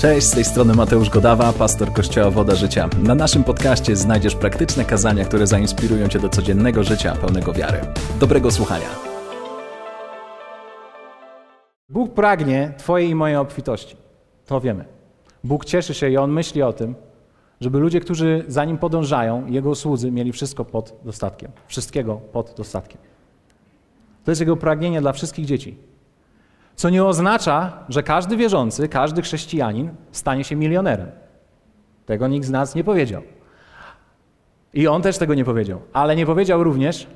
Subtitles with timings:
[0.00, 2.88] Cześć, z tej strony Mateusz Godawa, pastor Kościoła Woda Życia.
[3.02, 7.80] Na naszym podcaście znajdziesz praktyczne kazania, które zainspirują cię do codziennego życia pełnego wiary.
[8.20, 8.86] Dobrego słuchania.
[11.88, 13.96] Bóg pragnie Twojej i mojej obfitości.
[14.46, 14.84] To wiemy.
[15.44, 16.94] Bóg cieszy się i On myśli o tym,
[17.60, 21.50] żeby ludzie, którzy za Nim podążają, Jego słudzy, mieli wszystko pod dostatkiem.
[21.66, 23.00] Wszystkiego pod dostatkiem.
[24.24, 25.89] To jest Jego pragnienie dla wszystkich dzieci.
[26.80, 31.10] Co nie oznacza, że każdy wierzący, każdy chrześcijanin stanie się milionerem.
[32.06, 33.22] Tego nikt z nas nie powiedział.
[34.74, 35.80] I on też tego nie powiedział.
[35.92, 37.06] Ale nie powiedział również,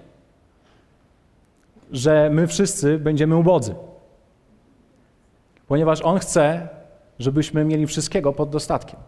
[1.92, 3.74] że my wszyscy będziemy ubodzy.
[5.66, 6.68] Ponieważ on chce,
[7.18, 9.00] żebyśmy mieli wszystkiego pod dostatkiem.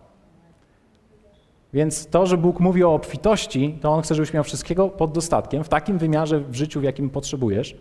[1.72, 5.64] Więc to, że Bóg mówi o obfitości, to on chce, żebyś miał wszystkiego pod dostatkiem,
[5.64, 7.76] w takim wymiarze w życiu, w jakim potrzebujesz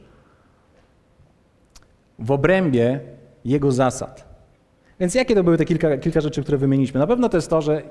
[2.20, 3.00] w obrębie
[3.46, 4.26] Jego zasad.
[5.00, 7.00] Więc jakie to były te kilka, kilka rzeczy, które wymieniliśmy?
[7.00, 7.82] Na pewno to jest to, że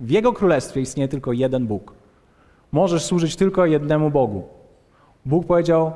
[0.00, 1.94] w Jego królestwie istnieje tylko jeden Bóg.
[2.72, 4.42] Możesz służyć tylko jednemu Bogu.
[5.24, 5.92] Bóg powiedział,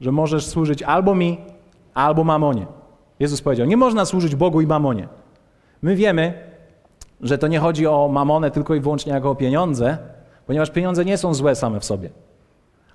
[0.00, 1.38] że możesz służyć albo mi,
[1.94, 2.66] albo mamonie.
[3.20, 5.08] Jezus powiedział, nie można służyć Bogu i mamonie.
[5.82, 6.34] My wiemy,
[7.20, 9.98] że to nie chodzi o mamonę tylko i wyłącznie jako o pieniądze,
[10.46, 12.10] ponieważ pieniądze nie są złe same w sobie.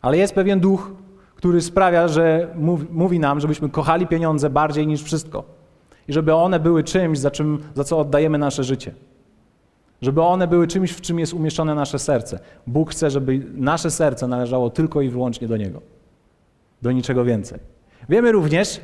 [0.02, 0.92] Ale jest pewien duch,
[1.42, 2.48] który sprawia, że
[2.92, 5.44] mówi, nam, żebyśmy kochali pieniądze bardziej niż wszystko.
[6.08, 8.94] I żeby one były czymś, za, czym, za co oddajemy nasze życie.
[10.02, 12.40] Żeby one były czymś, w czym jest umieszczone nasze serce.
[12.68, 15.82] Bóg chce, żeby nasze serce należało tylko i wyłącznie do Niego.
[16.82, 17.60] Do niczego więcej.
[18.10, 18.82] Wiemy również,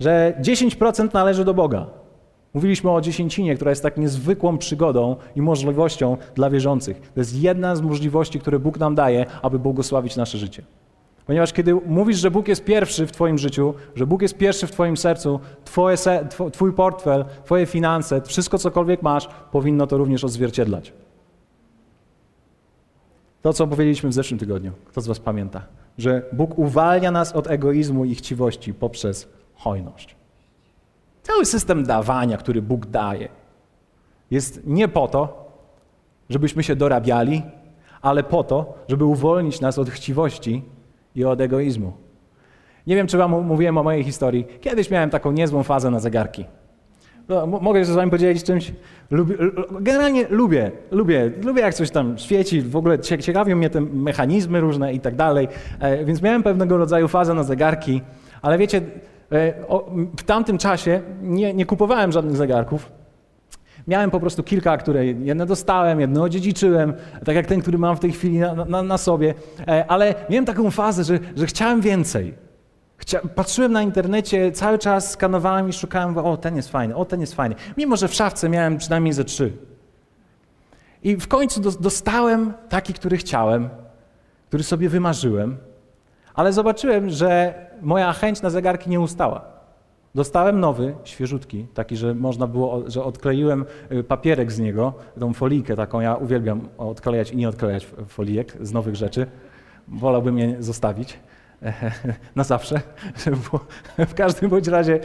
[0.00, 1.86] że 10% należy do Boga.
[2.54, 7.00] Mówiliśmy o dziesięcinie, która jest tak niezwykłą przygodą i możliwością dla wierzących.
[7.00, 10.62] To jest jedna z możliwości, które Bóg nam daje, aby błogosławić nasze życie.
[11.26, 14.70] Ponieważ kiedy mówisz, że Bóg jest pierwszy w Twoim życiu, że Bóg jest pierwszy w
[14.70, 15.96] Twoim sercu, twoje,
[16.52, 20.92] Twój portfel, Twoje finanse, wszystko cokolwiek masz, powinno to również odzwierciedlać.
[23.42, 25.62] To, co powiedzieliśmy w zeszłym tygodniu, kto z Was pamięta,
[25.98, 30.16] że Bóg uwalnia nas od egoizmu i chciwości poprzez hojność.
[31.22, 33.28] Cały system dawania, który Bóg daje,
[34.30, 35.50] jest nie po to,
[36.28, 37.42] żebyśmy się dorabiali,
[38.02, 40.62] ale po to, żeby uwolnić nas od chciwości
[41.14, 41.92] i od egoizmu.
[42.86, 44.46] Nie wiem, czy wam mówiłem o mojej historii.
[44.60, 46.44] Kiedyś miałem taką niezłą fazę na zegarki.
[47.28, 48.72] No, mogę się z wami podzielić czymś?
[49.10, 49.36] Lubię,
[49.80, 54.92] generalnie lubię, lubię, lubię jak coś tam świeci, w ogóle ciekawią mnie te mechanizmy różne
[54.92, 55.48] i tak dalej,
[55.80, 58.00] e, więc miałem pewnego rodzaju fazę na zegarki,
[58.42, 58.80] ale wiecie,
[59.32, 59.54] e,
[60.18, 62.92] w tamtym czasie nie, nie kupowałem żadnych zegarków,
[63.88, 68.00] Miałem po prostu kilka, które jedne dostałem, jedne odziedziczyłem, tak jak ten, który mam w
[68.00, 69.34] tej chwili na, na, na sobie,
[69.68, 72.34] e, ale miałem taką fazę, że, że chciałem więcej.
[72.96, 77.20] Chcia, patrzyłem na internecie, cały czas skanowałem i szukałem, o ten jest fajny, o ten
[77.20, 77.54] jest fajny.
[77.76, 79.52] Mimo, że w szafce miałem przynajmniej ze trzy.
[81.02, 83.68] I w końcu do, dostałem taki, który chciałem,
[84.48, 85.56] który sobie wymarzyłem,
[86.34, 89.53] ale zobaczyłem, że moja chęć na zegarki nie ustała.
[90.14, 95.76] Dostałem nowy, świeżutki, taki, że można było, że odkleiłem y, papierek z niego, tą folijkę
[95.76, 99.26] taką, ja uwielbiam odklejać i nie odklejać folijek z nowych rzeczy.
[99.88, 101.18] Wolałbym je zostawić
[102.36, 102.80] na zawsze.
[103.98, 105.00] W każdym bądź razie,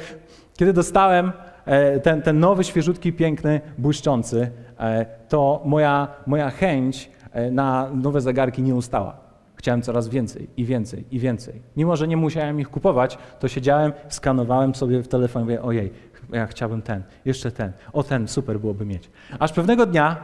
[0.57, 1.31] kiedy dostałem
[1.65, 8.21] e, ten, ten nowy, świeżutki, piękny, błyszczący, e, to moja, moja chęć e, na nowe
[8.21, 9.28] zegarki nie ustała.
[9.59, 11.61] Chciałem coraz więcej i więcej i więcej.
[11.77, 15.91] Mimo, że nie musiałem ich kupować, to siedziałem, skanowałem sobie w telefonie, mówię, ojej,
[16.31, 19.09] ja chciałbym ten, jeszcze ten, o ten, super byłoby mieć.
[19.39, 20.17] Aż pewnego dnia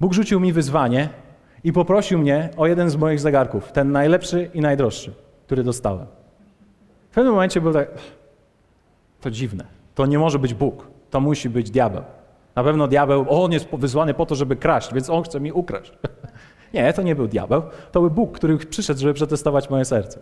[0.00, 1.08] Bóg rzucił mi wyzwanie
[1.64, 5.14] i poprosił mnie o jeden z moich zegarków, ten najlepszy i najdroższy,
[5.46, 6.06] który dostałem.
[7.10, 7.88] W pewnym momencie był tak,
[9.20, 9.64] to dziwne,
[9.94, 12.02] to nie może być Bóg, to musi być diabeł.
[12.54, 15.92] Na pewno diabeł, on jest wysłany po to, żeby kraść, więc on chce mi ukraść.
[16.74, 17.62] Nie, to nie był diabeł,
[17.92, 20.20] to był Bóg, który przyszedł, żeby przetestować moje serce.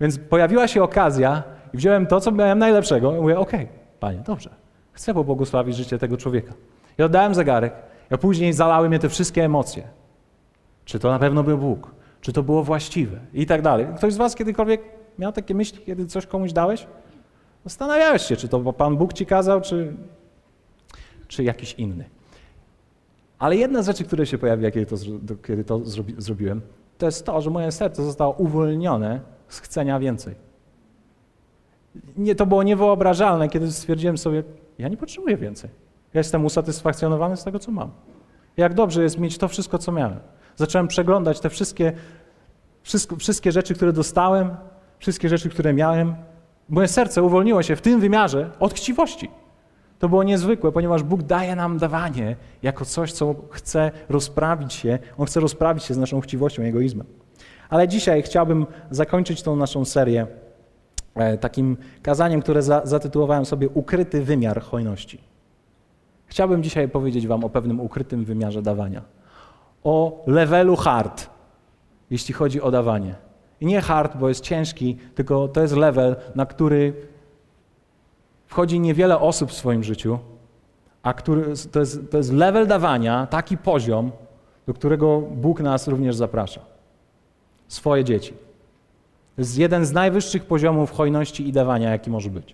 [0.00, 1.42] Więc pojawiła się okazja
[1.74, 4.50] i wziąłem to, co miałem najlepszego i mówię, okej, okay, Panie, dobrze,
[4.92, 6.52] chcę pobłogosławić życie tego człowieka.
[6.98, 7.74] I oddałem zegarek,
[8.10, 9.82] a później zalały mnie te wszystkie emocje.
[10.84, 11.94] Czy to na pewno był Bóg?
[12.20, 13.18] Czy to było właściwe?
[13.34, 13.86] I tak dalej.
[13.96, 14.80] Ktoś z was kiedykolwiek
[15.18, 16.86] miał takie myśli, kiedy coś komuś dałeś?
[17.64, 19.96] Zastanawiałeś się, czy to Pan Bóg ci kazał, czy,
[21.28, 22.04] czy jakiś inny.
[23.42, 24.96] Ale jedna z rzeczy, które się pojawiła, kiedy to,
[25.46, 26.60] kiedy to zrobi, zrobiłem,
[26.98, 30.34] to jest to, że moje serce zostało uwolnione z chcenia więcej.
[32.16, 34.42] Nie, to było niewyobrażalne, kiedy stwierdziłem sobie,
[34.78, 35.70] ja nie potrzebuję więcej.
[36.14, 37.90] Ja jestem usatysfakcjonowany z tego, co mam.
[38.56, 40.20] Jak dobrze jest mieć to wszystko, co miałem.
[40.56, 41.92] Zacząłem przeglądać te wszystkie,
[42.82, 44.50] wszystko, wszystkie rzeczy, które dostałem,
[44.98, 46.14] wszystkie rzeczy, które miałem.
[46.68, 49.30] Moje serce uwolniło się w tym wymiarze od chciwości.
[50.02, 54.98] To było niezwykłe, ponieważ Bóg daje nam dawanie jako coś, co chce rozprawić się.
[55.18, 57.06] On chce rozprawić się z naszą chciwością egoizmem.
[57.68, 60.26] Ale dzisiaj chciałbym zakończyć tą naszą serię
[61.14, 65.20] e, takim kazaniem, które za, zatytułowałem sobie Ukryty wymiar hojności.
[66.26, 69.02] Chciałbym dzisiaj powiedzieć Wam o pewnym ukrytym wymiarze dawania.
[69.84, 71.30] O levelu hard,
[72.10, 73.14] jeśli chodzi o dawanie.
[73.60, 77.11] I nie hard, bo jest ciężki, tylko to jest level, na który
[78.52, 80.18] wchodzi niewiele osób w swoim życiu,
[81.02, 84.10] a który, to, jest, to jest level dawania, taki poziom,
[84.66, 86.60] do którego Bóg nas również zaprasza.
[87.68, 88.32] Swoje dzieci.
[89.36, 92.46] To jest jeden z najwyższych poziomów hojności i dawania, jaki może być.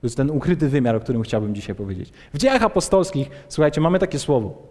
[0.00, 2.12] To jest ten ukryty wymiar, o którym chciałbym dzisiaj powiedzieć.
[2.34, 4.62] W dziejach apostolskich, słuchajcie, mamy takie słowo.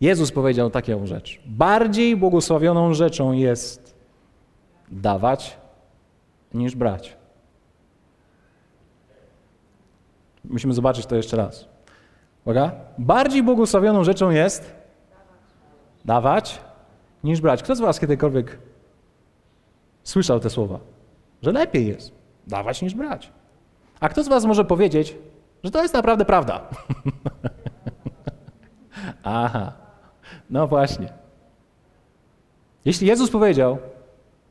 [0.00, 1.40] Jezus powiedział taką rzecz.
[1.46, 3.94] Bardziej błogosławioną rzeczą jest
[4.90, 5.56] dawać
[6.54, 7.17] niż brać.
[10.48, 11.68] Musimy zobaczyć to jeszcze raz.
[12.44, 12.72] Uwaga.
[12.98, 14.74] Bardziej błogosławioną rzeczą jest
[16.04, 16.60] dawać
[17.24, 17.62] niż brać.
[17.62, 18.58] Kto z Was kiedykolwiek
[20.02, 20.78] słyszał te słowa?
[21.42, 22.12] Że lepiej jest
[22.46, 23.32] dawać niż brać.
[24.00, 25.16] A kto z Was może powiedzieć,
[25.64, 26.60] że to jest naprawdę prawda?
[29.22, 29.72] Aha,
[30.50, 31.12] no właśnie.
[32.84, 33.78] Jeśli Jezus powiedział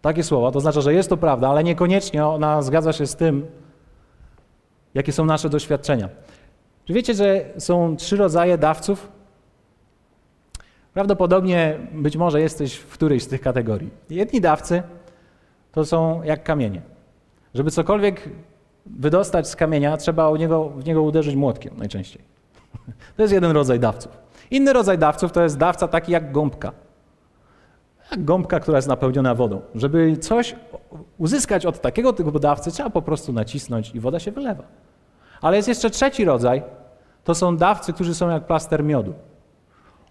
[0.02, 3.48] takie słowa, to znaczy, że jest to prawda, ale niekoniecznie ona zgadza się z tym,
[4.94, 6.10] jakie są nasze doświadczenia.
[6.86, 9.12] Czy wiecie, że są trzy rodzaje dawców?
[10.94, 13.90] Prawdopodobnie być może jesteś w którejś z tych kategorii.
[14.10, 14.84] Jedni dawcy
[15.72, 16.82] to są jak kamienie.
[17.54, 18.30] Żeby cokolwiek
[18.86, 22.22] wydostać z kamienia, trzeba w niego, w niego uderzyć młotkiem najczęściej.
[23.16, 24.18] To jest jeden rodzaj dawców.
[24.52, 26.72] Inny rodzaj dawców to jest dawca taki jak gąbka.
[28.12, 29.62] Jak gąbka, która jest napełniona wodą.
[29.76, 30.56] Żeby coś
[31.18, 34.64] uzyskać od takiego typu dawcy, trzeba po prostu nacisnąć i woda się wylewa.
[35.42, 36.64] Ale jest jeszcze trzeci rodzaj.
[37.24, 39.14] To są dawcy, którzy są jak plaster miodu.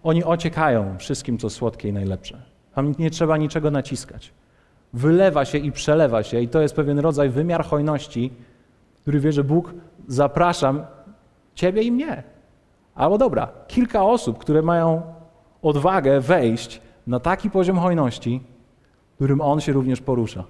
[0.02, 2.42] Oni ociekają wszystkim, co słodkie i najlepsze.
[2.74, 4.32] Tam nie trzeba niczego naciskać.
[4.92, 8.32] Wylewa się i przelewa się, i to jest pewien rodzaj wymiar hojności,
[9.02, 9.74] który wie, że Bóg
[10.08, 10.86] zapraszam
[11.54, 12.22] ciebie i mnie.
[12.94, 15.02] Albo dobra, kilka osób, które mają
[15.62, 18.42] odwagę wejść na taki poziom hojności,
[19.14, 20.44] którym On się również porusza.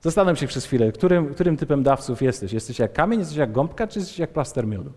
[0.00, 2.52] Zastanów się przez chwilę, którym, którym typem dawców jesteś?
[2.52, 4.92] Jesteś jak kamień, jesteś jak gąbka, czy jesteś jak plaster miodu?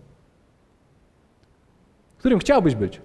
[2.18, 3.00] Którym chciałbyś być?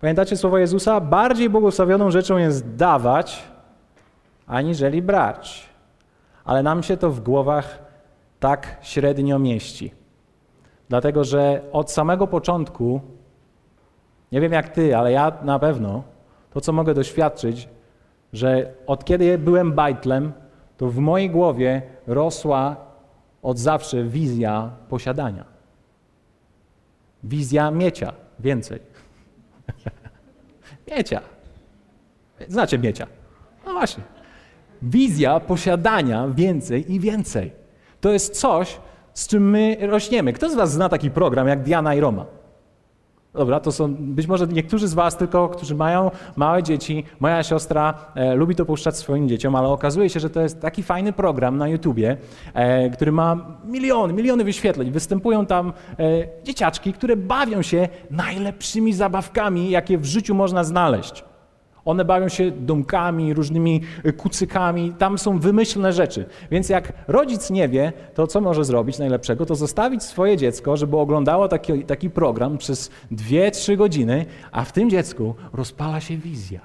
[0.00, 1.00] Pamiętacie słowo Jezusa?
[1.00, 3.44] Bardziej błogosławioną rzeczą jest dawać,
[4.46, 5.68] aniżeli brać.
[6.44, 7.78] Ale nam się to w głowach
[8.40, 9.94] tak średnio mieści.
[10.88, 13.00] Dlatego, że od samego początku,
[14.36, 16.02] nie wiem jak ty, ale ja na pewno,
[16.52, 17.68] to co mogę doświadczyć,
[18.32, 20.32] że od kiedy byłem bajtlem,
[20.76, 22.76] to w mojej głowie rosła
[23.42, 25.44] od zawsze wizja posiadania.
[27.24, 28.80] Wizja miecia, więcej.
[30.96, 31.20] miecia.
[32.48, 33.06] Znacie miecia.
[33.66, 34.04] No właśnie.
[34.82, 37.52] Wizja posiadania więcej i więcej.
[38.00, 38.80] To jest coś,
[39.14, 40.32] z czym my rośniemy.
[40.32, 42.35] Kto z Was zna taki program jak Diana i Roma?
[43.36, 47.04] Dobra, to są być może niektórzy z Was tylko, którzy mają małe dzieci.
[47.20, 50.82] Moja siostra e, lubi to puszczać swoim dzieciom, ale okazuje się, że to jest taki
[50.82, 52.16] fajny program na YouTubie,
[52.54, 54.90] e, który ma miliony, miliony wyświetleń.
[54.90, 56.02] Występują tam e,
[56.44, 61.24] dzieciaczki, które bawią się najlepszymi zabawkami, jakie w życiu można znaleźć.
[61.86, 63.80] One bawią się domkami, różnymi
[64.16, 66.26] kucykami, tam są wymyślne rzeczy.
[66.50, 69.46] Więc jak rodzic nie wie, to co może zrobić najlepszego?
[69.46, 74.90] To zostawić swoje dziecko, żeby oglądało taki, taki program przez 2-3 godziny, a w tym
[74.90, 76.60] dziecku rozpala się wizja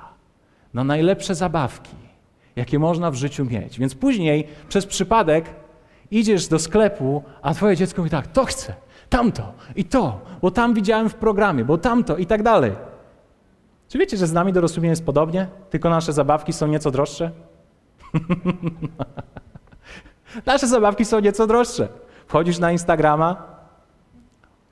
[0.74, 1.96] na najlepsze zabawki,
[2.56, 3.80] jakie można w życiu mieć.
[3.80, 5.46] Więc później przez przypadek
[6.12, 8.74] idziesz do sklepu, a twoje dziecko mówi tak, to chcę,
[9.10, 12.72] tamto i to, bo tam widziałem w programie, bo tamto i tak dalej.
[13.92, 17.32] Czy wiecie, że z nami dorosłymi jest podobnie, tylko nasze zabawki są nieco droższe?
[20.46, 21.88] nasze zabawki są nieco droższe.
[22.28, 23.58] Wchodzisz na Instagrama,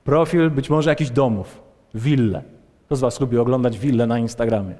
[0.04, 1.62] profil być może jakichś domów,
[1.94, 2.42] wille.
[2.86, 4.74] Kto z Was lubi oglądać wille na Instagramie?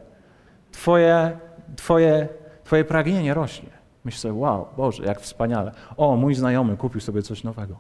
[0.72, 1.38] Twoje,
[1.76, 2.28] twoje,
[2.64, 3.70] twoje pragnienie rośnie.
[4.04, 5.72] Myślisz sobie, wow, Boże, jak wspaniale.
[5.96, 7.76] O, mój znajomy kupił sobie coś nowego.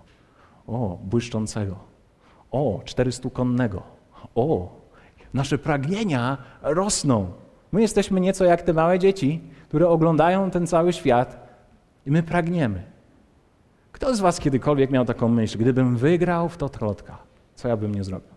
[0.66, 1.76] O, błyszczącego.
[2.50, 3.80] O, 400-konnego.
[4.34, 4.79] O,
[5.34, 7.32] Nasze pragnienia rosną.
[7.72, 11.48] My jesteśmy nieco jak te małe dzieci, które oglądają ten cały świat
[12.06, 12.82] i my pragniemy.
[13.92, 17.18] Kto z Was kiedykolwiek miał taką myśl, gdybym wygrał w to trotka,
[17.54, 18.28] co ja bym nie zrobił?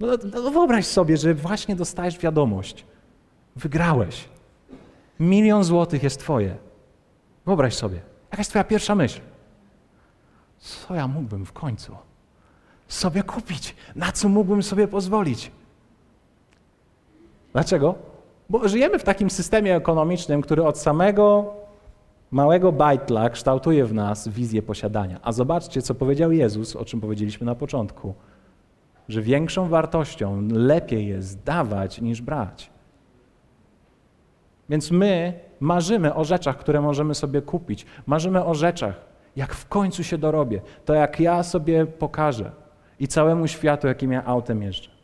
[0.00, 2.86] No, no, no wyobraź sobie, że właśnie dostajesz wiadomość.
[3.56, 4.28] Wygrałeś.
[5.20, 6.56] Milion złotych jest Twoje.
[7.46, 8.00] Wyobraź sobie.
[8.30, 9.20] Jaka jest twoja pierwsza myśl?
[10.58, 11.96] Co ja mógłbym w końcu
[12.88, 13.76] sobie kupić?
[13.96, 15.50] Na co mógłbym sobie pozwolić?
[17.58, 17.94] Dlaczego?
[18.48, 21.54] Bo żyjemy w takim systemie ekonomicznym, który od samego
[22.30, 25.20] małego bajtla kształtuje w nas wizję posiadania.
[25.22, 28.14] A zobaczcie, co powiedział Jezus, o czym powiedzieliśmy na początku,
[29.08, 32.70] że większą wartością lepiej jest dawać niż brać.
[34.68, 37.86] Więc my marzymy o rzeczach, które możemy sobie kupić.
[38.06, 39.00] Marzymy o rzeczach,
[39.36, 42.50] jak w końcu się dorobię, to jak ja sobie pokażę
[43.00, 44.97] i całemu światu, jakim ja autem jeżdżę.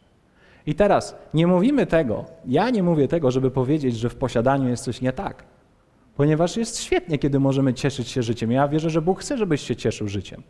[0.66, 4.84] I teraz nie mówimy tego, ja nie mówię tego, żeby powiedzieć, że w posiadaniu jest
[4.84, 5.44] coś nie tak.
[6.16, 8.52] Ponieważ jest świetnie, kiedy możemy cieszyć się życiem.
[8.52, 10.42] Ja wierzę, że Bóg chce, żebyś się cieszył życiem.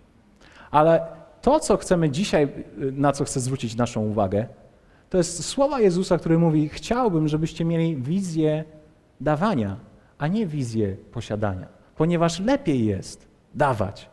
[0.70, 1.06] Ale
[1.42, 4.46] to, co chcemy dzisiaj, na co chcę zwrócić naszą uwagę,
[5.10, 8.64] to jest słowa Jezusa, który mówi: Chciałbym, żebyście mieli wizję
[9.20, 9.76] dawania,
[10.18, 11.66] a nie wizję posiadania,
[11.96, 14.08] ponieważ lepiej jest dawać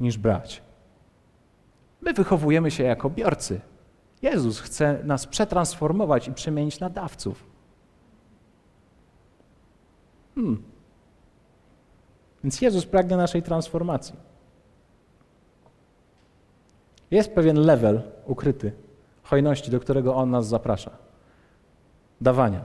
[0.00, 0.62] niż brać.
[2.00, 3.60] My wychowujemy się jako biorcy.
[4.24, 7.46] Jezus chce nas przetransformować i przemienić na dawców.
[10.34, 10.62] Hmm.
[12.44, 14.14] Więc Jezus pragnie naszej transformacji.
[17.10, 18.72] Jest pewien level ukryty
[19.22, 20.90] hojności, do którego On nas zaprasza.
[22.20, 22.64] Dawania,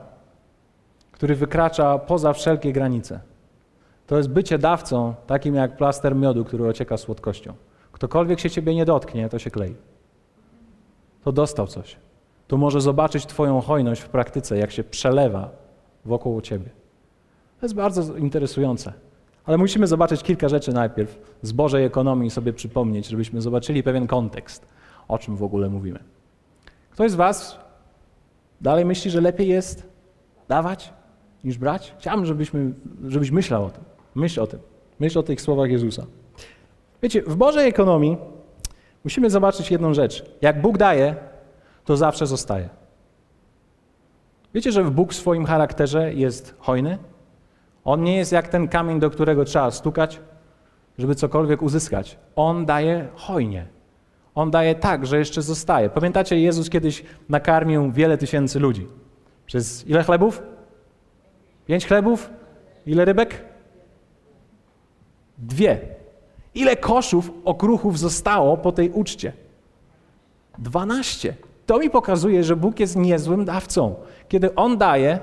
[1.11, 3.19] który wykracza poza wszelkie granice.
[4.07, 7.53] To jest bycie dawcą, takim jak plaster miodu, który ocieka słodkością.
[7.91, 9.75] Ktokolwiek się ciebie nie dotknie, to się klei.
[11.23, 11.95] To dostał coś.
[12.47, 15.49] To może zobaczyć Twoją hojność w praktyce, jak się przelewa
[16.05, 16.69] wokół ciebie.
[17.59, 18.93] To jest bardzo interesujące.
[19.45, 24.65] Ale musimy zobaczyć kilka rzeczy najpierw z Bożej ekonomii sobie przypomnieć, żebyśmy zobaczyli pewien kontekst,
[25.07, 25.99] o czym w ogóle mówimy.
[26.91, 27.59] Ktoś z Was
[28.61, 29.89] dalej myśli, że lepiej jest
[30.47, 30.93] dawać
[31.43, 31.95] niż brać?
[31.99, 32.73] Chciałbym, żebyśmy,
[33.07, 33.83] żebyś myślał o tym.
[34.15, 34.59] Myśl o tym.
[34.99, 36.05] Myśl o tych słowach Jezusa.
[37.03, 38.17] Wiecie, w Bożej ekonomii
[39.03, 40.25] musimy zobaczyć jedną rzecz.
[40.41, 41.15] Jak Bóg daje,
[41.85, 42.69] to zawsze zostaje.
[44.53, 46.97] Wiecie, że Bóg w swoim charakterze jest hojny?
[47.83, 50.21] On nie jest jak ten kamień, do którego trzeba stukać,
[50.97, 52.17] żeby cokolwiek uzyskać.
[52.35, 53.67] On daje hojnie.
[54.35, 55.89] On daje tak, że jeszcze zostaje.
[55.89, 58.87] Pamiętacie, Jezus kiedyś nakarmił wiele tysięcy ludzi.
[59.45, 60.43] Przez ile chlebów?
[61.67, 62.29] Pięć chlebów?
[62.85, 63.45] Ile rybek?
[65.37, 65.79] Dwie.
[66.59, 69.33] Ile koszów okruchów zostało po tej uczcie?
[70.57, 71.33] Dwanaście.
[71.65, 73.95] To mi pokazuje, że Bóg jest niezłym dawcą.
[74.27, 75.19] Kiedy On daje,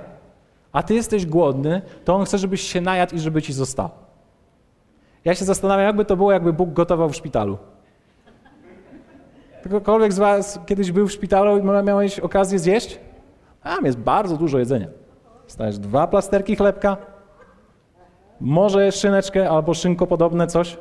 [0.73, 3.89] a ty jesteś głodny, to On chce, żebyś się najadł i żeby ci został.
[5.25, 7.59] Ja się zastanawiam, jakby to było, jakby Bóg gotował w szpitalu.
[9.65, 13.01] Ktokolwiek z was kiedyś był w szpitalu i miałeś okazję zjeść?
[13.63, 14.87] Tam jest bardzo dużo jedzenia.
[15.47, 16.97] Stajesz dwa plasterki chlebka,
[18.41, 20.79] może szyneczkę albo szynko podobne coś.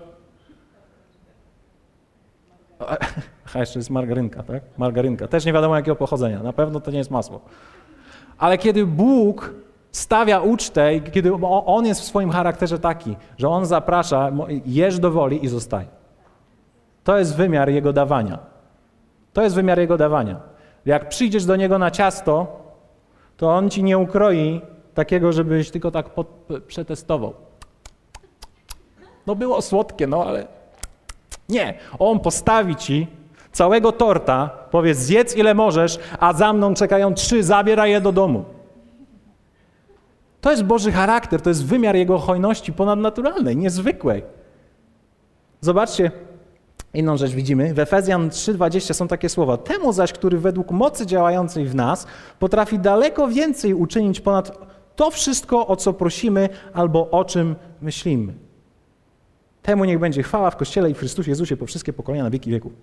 [3.54, 4.64] A jeszcze jest margarynka, tak?
[4.78, 5.28] Margarynka.
[5.28, 6.44] Też nie wiadomo jakiego pochodzenia.
[6.44, 7.42] Na pewno to nie jest masło.
[8.38, 9.54] Ale kiedy Bóg
[9.92, 11.34] stawia ucztę, kiedy
[11.66, 14.32] On jest w swoim charakterze taki, że On zaprasza,
[14.66, 15.88] jesz do woli i zostaje.
[17.04, 18.40] To jest wymiar Jego dawania.
[19.34, 20.40] To jest wymiar Jego dawania.
[20.86, 22.60] Jak przyjdziesz do Niego na ciasto,
[23.38, 24.62] to On ci nie ukroi
[24.94, 26.28] takiego, żebyś tylko tak pod,
[26.68, 27.34] przetestował.
[29.28, 30.48] No było słodkie, no ale
[31.50, 31.74] nie.
[32.00, 33.08] On postawi ci
[33.52, 38.46] całego torta, powiedz zjedz ile możesz, a za mną czekają trzy, zabieraj je do domu.
[40.42, 44.24] To jest Boży charakter, to jest wymiar Jego hojności ponadnaturalnej, niezwykłej.
[45.62, 46.12] Zobaczcie,
[46.94, 47.74] inną rzecz widzimy.
[47.74, 49.58] W Efezjan 3:20 są takie słowa.
[49.58, 52.08] Temu zaś, który według mocy działającej w nas
[52.40, 54.58] potrafi daleko więcej uczynić ponad
[54.96, 58.45] to wszystko, o co prosimy albo o czym myślimy.
[59.66, 62.50] Temu niech będzie chwała w Kościele i w Chrystusie Jezusie po wszystkie pokolenia na wieki
[62.50, 62.74] wieków.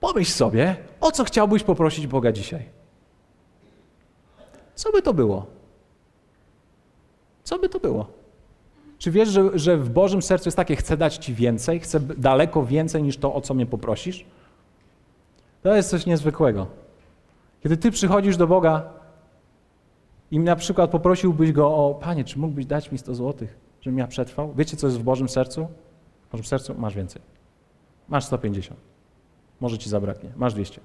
[0.00, 2.68] Pomyśl sobie, o co chciałbyś poprosić Boga dzisiaj?
[4.74, 5.46] Co by to było?
[7.44, 8.06] Co by to było?
[8.98, 12.66] Czy wiesz, że, że w Bożym sercu jest takie, chcę dać Ci więcej, chcę daleko
[12.66, 14.24] więcej niż to, o co mnie poprosisz?
[15.62, 16.66] To jest coś niezwykłego.
[17.62, 18.82] Kiedy Ty przychodzisz do Boga
[20.30, 24.06] i na przykład poprosiłbyś Go o, Panie, czy mógłbyś dać mi 100 złotych, żebym ja
[24.06, 24.54] przetrwał?
[24.54, 25.68] Wiecie, co jest w Bożym sercu?
[26.28, 27.22] W Bożym sercu masz więcej.
[28.08, 28.80] Masz 150.
[29.60, 30.30] Może Ci zabraknie.
[30.36, 30.80] Masz 200.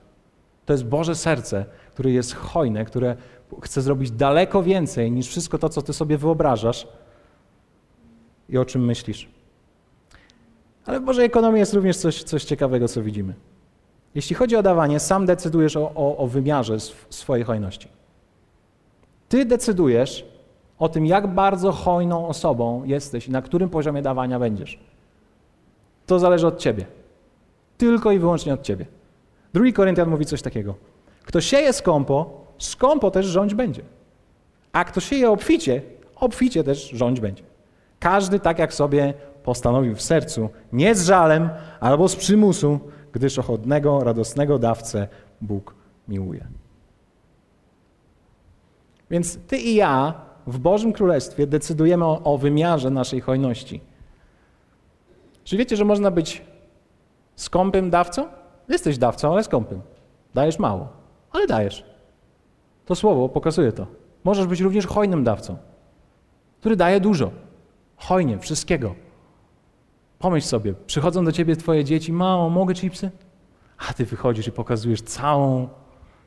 [0.66, 3.16] To jest Boże serce, które jest hojne, które
[3.62, 6.88] chce zrobić daleko więcej niż wszystko to, co ty sobie wyobrażasz
[8.50, 9.30] i o czym myślisz.
[10.86, 13.34] Ale w Bożej ekonomii jest również coś, coś ciekawego, co widzimy.
[14.16, 16.80] Jeśli chodzi o dawanie, sam decydujesz o, o, o wymiarze
[17.10, 17.88] swojej hojności.
[19.30, 20.26] Ty decydujesz
[20.80, 24.80] o tym, jak bardzo hojną osobą jesteś i na którym poziomie dawania będziesz.
[26.06, 26.86] To zależy od ciebie.
[27.78, 28.86] Tylko i wyłącznie od ciebie.
[29.54, 30.76] Drugi Koryntian mówi coś takiego.
[31.24, 33.82] Kto sieje skąpo, skąpo też rządź będzie.
[34.72, 35.82] A kto sieje obficie,
[36.16, 37.44] obficie też rządź będzie.
[38.00, 42.80] Każdy tak jak sobie postanowił w sercu, nie z żalem albo z przymusu,
[43.12, 45.08] gdyż ochotnego, radosnego dawcę
[45.42, 45.76] Bóg
[46.08, 46.48] miłuje.
[49.10, 53.82] Więc ty i ja w Bożym Królestwie decydujemy o, o wymiarze naszej hojności.
[55.44, 56.42] Czy wiecie, że można być
[57.36, 58.28] skąpym dawcą?
[58.70, 59.82] Jesteś dawcą, ale skąpym.
[60.34, 60.88] Dajesz mało,
[61.32, 61.86] ale dajesz.
[62.86, 63.88] To słowo pokazuje to.
[64.24, 65.58] Możesz być również hojnym dawcą,
[66.60, 67.32] który daje dużo.
[67.98, 68.96] Hojnie, wszystkiego.
[70.20, 73.12] Pomyśl sobie, przychodzą do ciebie twoje dzieci, mamo, mogę chipsy?
[73.78, 75.68] A ty wychodzisz i pokazujesz całą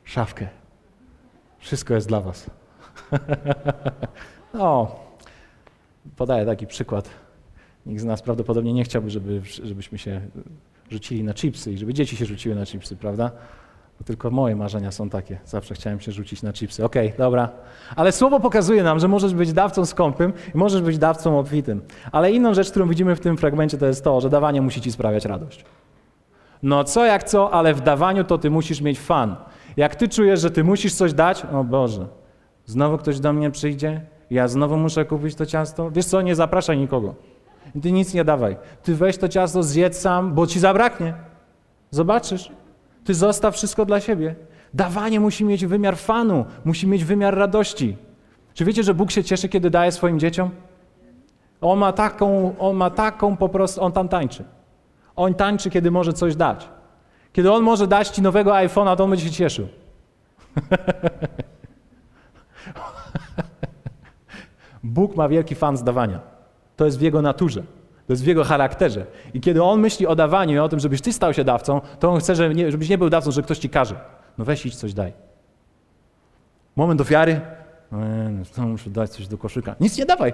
[0.03, 0.47] szafkę.
[1.59, 2.49] Wszystko jest dla was.
[4.53, 4.95] no,
[6.15, 7.09] podaję taki przykład.
[7.85, 10.21] Nikt z nas prawdopodobnie nie chciałby, żeby, żebyśmy się
[10.89, 13.31] rzucili na chipsy i żeby dzieci się rzuciły na chipsy, prawda?
[13.99, 15.39] Bo tylko moje marzenia są takie.
[15.45, 16.85] Zawsze chciałem się rzucić na chipsy.
[16.85, 17.49] Okej, okay, dobra.
[17.95, 21.81] Ale słowo pokazuje nam, że możesz być dawcą skąpym i możesz być dawcą obfitym.
[22.11, 24.91] Ale inną rzecz, którą widzimy w tym fragmencie, to jest to, że dawanie musi ci
[24.91, 25.65] sprawiać radość.
[26.63, 29.35] No co jak co, ale w dawaniu to ty musisz mieć fan.
[29.77, 32.07] Jak ty czujesz, że ty musisz coś dać, o Boże,
[32.65, 34.01] znowu ktoś do mnie przyjdzie,
[34.31, 35.91] ja znowu muszę kupić to ciasto.
[35.91, 37.15] Wiesz co, nie zapraszaj nikogo.
[37.81, 38.57] Ty nic nie dawaj.
[38.83, 41.13] Ty weź to ciasto, zjedz sam, bo ci zabraknie.
[41.91, 42.51] Zobaczysz.
[43.03, 44.35] Ty zostaw wszystko dla siebie.
[44.73, 47.97] Dawanie musi mieć wymiar fanu, musi mieć wymiar radości.
[48.53, 50.49] Czy wiecie, że Bóg się cieszy, kiedy daje swoim dzieciom?
[51.61, 54.43] On ma taką, on ma taką po prostu, on tam tańczy.
[55.15, 56.69] On tańczy, kiedy może coś dać.
[57.33, 59.67] Kiedy on może dać ci nowego iPhone'a, to on będzie się cieszył.
[64.83, 66.19] Bóg ma wielki fan z dawania.
[66.75, 67.63] To jest w jego naturze.
[68.07, 69.05] To jest w jego charakterze.
[69.33, 72.09] I kiedy on myśli o dawaniu i o tym, żebyś ty stał się dawcą, to
[72.09, 73.95] on chce, żebyś nie był dawcą, że ktoś ci każe.
[74.37, 75.13] No weź idź coś daj.
[76.75, 77.41] Moment ofiary.
[78.57, 79.75] No, muszę dać coś do koszyka.
[79.79, 80.33] Nic nie dawaj.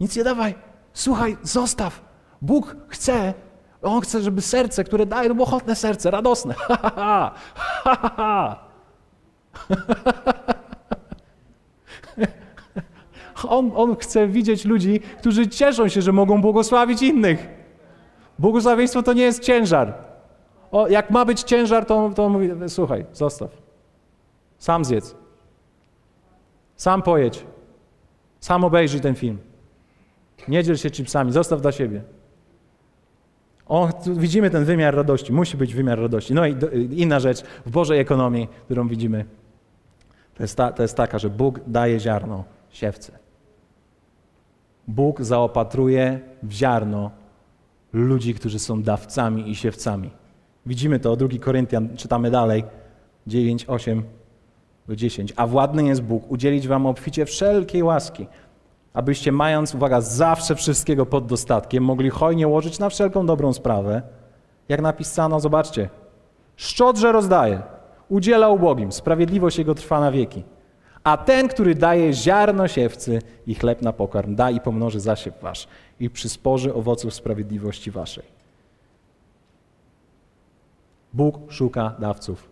[0.00, 0.54] Nic nie dawaj.
[0.92, 2.00] Słuchaj, zostaw.
[2.42, 3.34] Bóg chce,
[3.82, 6.54] on chce, żeby serce, które daje, to było ochotne serce, radosne.
[6.68, 7.34] Ha, ha,
[7.84, 8.64] ha, ha, ha.
[13.48, 17.48] On, on chce widzieć ludzi, którzy cieszą się, że mogą błogosławić innych.
[18.38, 19.94] Błogosławieństwo to nie jest ciężar.
[20.72, 23.50] O, jak ma być ciężar, to, to mówi, słuchaj, zostaw.
[24.58, 25.16] Sam zjedz.
[26.76, 27.46] Sam pojedź.
[28.40, 29.38] Sam obejrzyj ten film.
[30.48, 32.02] Nie dziel się chipsami, zostaw dla siebie.
[33.66, 35.32] O, widzimy ten wymiar radości.
[35.32, 36.34] Musi być wymiar radości.
[36.34, 39.24] No i do, inna rzecz w Bożej ekonomii, którą widzimy,
[40.34, 43.23] to jest, ta, to jest taka, że Bóg daje ziarno siewce.
[44.88, 47.10] Bóg zaopatruje w ziarno
[47.92, 50.10] ludzi, którzy są dawcami i siewcami.
[50.66, 52.64] Widzimy to, 2 Koryntian, czytamy dalej,
[53.26, 54.02] 9, 8
[54.88, 55.32] do 10.
[55.36, 58.26] A władny jest Bóg udzielić wam obficie wszelkiej łaski,
[58.94, 64.02] abyście mając, uwaga, zawsze wszystkiego pod dostatkiem, mogli hojnie łożyć na wszelką dobrą sprawę.
[64.68, 65.88] Jak napisano, zobaczcie,
[66.56, 67.62] szczodrze rozdaje,
[68.08, 70.44] udziela ubogim, sprawiedliwość Jego trwa na wieki.
[71.04, 75.68] A ten, który daje ziarno siewcy i chleb na pokarm, da i pomnoży zasiew wasz
[76.00, 78.24] i przysporzy owoców sprawiedliwości waszej.
[81.12, 82.50] Bóg szuka dawców.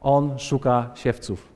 [0.00, 1.48] On szuka siewców,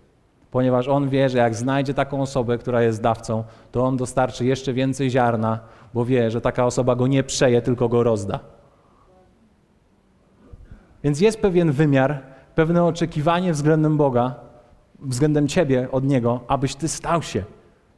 [0.51, 4.73] ponieważ on wie, że jak znajdzie taką osobę, która jest dawcą, to on dostarczy jeszcze
[4.73, 5.61] więcej ziarna,
[5.95, 8.41] bo wie, że taka osoba go nie przeje, tylko go rozda.
[11.05, 12.23] Więc jest pewien wymiar,
[12.55, 14.52] pewne oczekiwanie względem Boga,
[15.03, 17.45] względem ciebie od Niego, abyś ty stał się.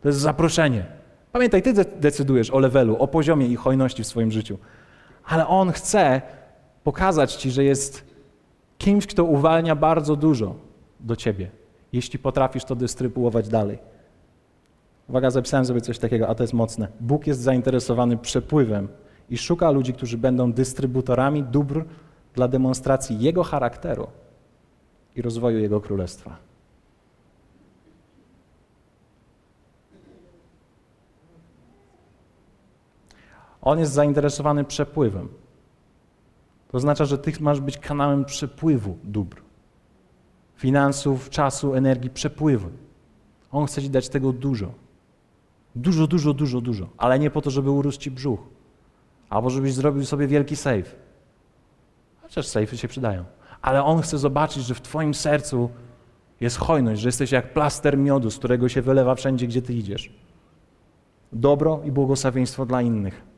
[0.02, 0.84] To jest zaproszenie.
[1.32, 4.58] Pamiętaj, ty decydujesz o levelu, o poziomie i hojności w swoim życiu.
[5.24, 6.22] Ale On chce
[6.84, 8.04] pokazać ci, że jest
[8.78, 10.54] kimś, kto uwalnia bardzo dużo
[11.00, 11.50] do ciebie,
[11.92, 13.78] jeśli potrafisz to dystrybuować dalej.
[15.08, 16.88] Uwaga, zapisałem sobie coś takiego, a to jest mocne.
[17.00, 18.88] Bóg jest zainteresowany przepływem
[19.30, 21.84] i szuka ludzi, którzy będą dystrybutorami dóbr
[22.34, 24.06] dla demonstracji Jego charakteru
[25.16, 26.36] i rozwoju Jego królestwa.
[33.64, 35.29] On jest zainteresowany przepływem.
[36.68, 39.42] To oznacza, że ty masz być kanałem przepływu dóbr.
[40.57, 42.68] Finansów, czasu, energii, przepływu.
[43.53, 44.72] On chce ci dać tego dużo.
[45.74, 46.88] Dużo, dużo, dużo, dużo.
[46.96, 48.40] Ale nie po to, żeby urósł ci brzuch.
[49.31, 50.90] Albo żebyś zrobił sobie wielki safe.
[52.22, 53.24] Chociaż sejfy się przydają.
[53.62, 55.70] Ale on chce zobaczyć, że w twoim sercu
[56.40, 60.12] Jest hojność, że jesteś jak plaster miodu, z którego się wylewa wszędzie, gdzie ty idziesz.
[61.33, 63.33] Dobro i błogosławieństwo dla innych.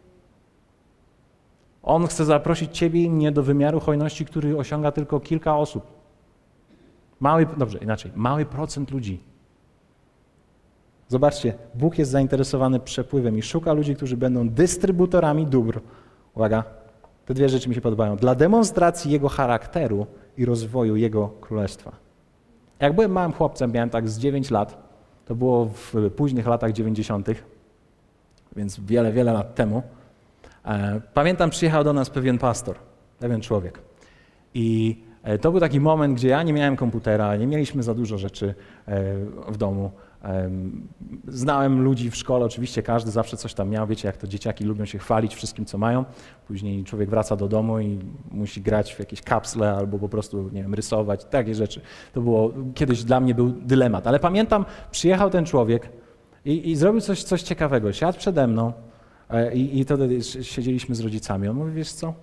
[1.86, 5.86] On chce zaprosić ciebie i mnie do wymiaru hojności, który osiąga tylko kilka osób.
[7.20, 9.20] Mały, dobrze, inaczej, mały procent ludzi.
[11.08, 15.80] Zobaczcie, Bóg jest zainteresowany przepływem i szuka ludzi, którzy będą dystrybutorami dóbr.
[16.34, 16.64] Uwaga,
[17.26, 18.16] te dwie rzeczy mi się podobają.
[18.16, 21.92] Dla demonstracji Jego charakteru i rozwoju Jego królestwa.
[22.80, 24.88] Jak byłem małym chłopcem, miałem tak z 9 lat,
[25.24, 27.28] to było w późnych latach 90.,
[28.56, 29.82] więc wiele, wiele lat temu.
[30.66, 32.76] E, pamiętam, przyjechał do nas pewien pastor,
[33.18, 33.78] pewien człowiek.
[34.54, 38.18] I e, to był taki moment, gdzie ja nie miałem komputera, nie mieliśmy za dużo
[38.18, 38.54] rzeczy
[38.88, 39.14] e,
[39.48, 39.90] w domu.
[41.28, 43.86] Znałem ludzi w szkole, oczywiście każdy zawsze coś tam miał.
[43.86, 46.04] Wiecie, jak to dzieciaki lubią się chwalić wszystkim, co mają.
[46.46, 47.98] Później człowiek wraca do domu i
[48.30, 51.80] musi grać w jakieś kapsle albo po prostu, nie wiem, rysować, takie rzeczy.
[52.12, 54.06] To było, kiedyś dla mnie był dylemat.
[54.06, 55.88] Ale pamiętam, przyjechał ten człowiek
[56.44, 57.92] i, i zrobił coś, coś ciekawego.
[57.92, 58.72] Siadł przede mną
[59.54, 61.48] i, i wtedy siedzieliśmy z rodzicami.
[61.48, 62.14] On mówi, wiesz co,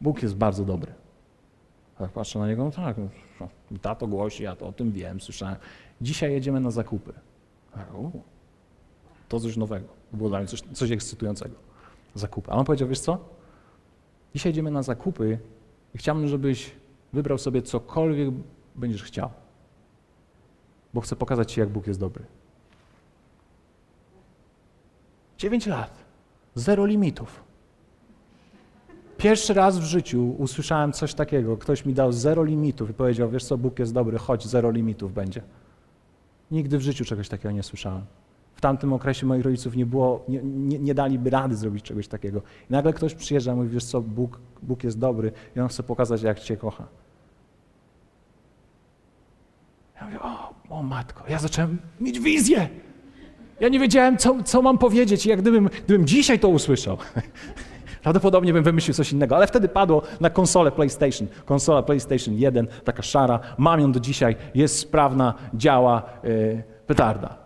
[0.00, 0.92] Bóg jest bardzo dobry.
[1.98, 2.96] Tak patrzę na niego, no tak,
[3.40, 3.48] no,
[3.82, 5.56] tato głosi, ja to o tym wiem, słyszałem.
[6.00, 7.12] Dzisiaj jedziemy na zakupy.
[9.28, 9.88] To coś nowego.
[10.12, 11.54] Było dla mnie coś, coś ekscytującego.
[12.14, 12.50] Zakupy.
[12.50, 13.18] A on powiedział, wiesz co?
[14.34, 15.38] Dzisiaj jedziemy na zakupy
[15.94, 16.70] i chciałbym, żebyś
[17.12, 18.28] wybrał sobie cokolwiek
[18.74, 19.30] będziesz chciał.
[20.94, 22.24] Bo chcę pokazać Ci, jak Bóg jest dobry.
[25.42, 26.04] Dziewięć lat.
[26.54, 27.44] Zero limitów.
[29.18, 31.56] Pierwszy raz w życiu usłyszałem coś takiego.
[31.56, 35.14] Ktoś mi dał zero limitów i powiedział, wiesz co, Bóg jest dobry, chodź, zero limitów
[35.14, 35.42] będzie.
[36.50, 38.04] Nigdy w życiu czegoś takiego nie słyszałem.
[38.54, 42.42] W tamtym okresie moich rodziców nie było, nie, nie, nie daliby rady zrobić czegoś takiego.
[42.70, 45.82] I nagle ktoś przyjeżdża i mówi, wiesz co, Bóg, Bóg jest dobry i On chce
[45.82, 46.86] pokazać, jak Cię kocha.
[49.96, 52.68] Ja mówię, o, o matko, ja zacząłem mieć wizję.
[53.62, 55.26] Ja nie wiedziałem, co, co mam powiedzieć.
[55.26, 56.96] Jak gdybym, gdybym dzisiaj to usłyszał,
[58.02, 61.28] Prawdopodobnie bym wymyślił coś innego, ale wtedy padło na konsolę PlayStation.
[61.44, 67.36] Konsola PlayStation 1, taka szara, mam ją do dzisiaj, jest sprawna, działa, yy, petarda.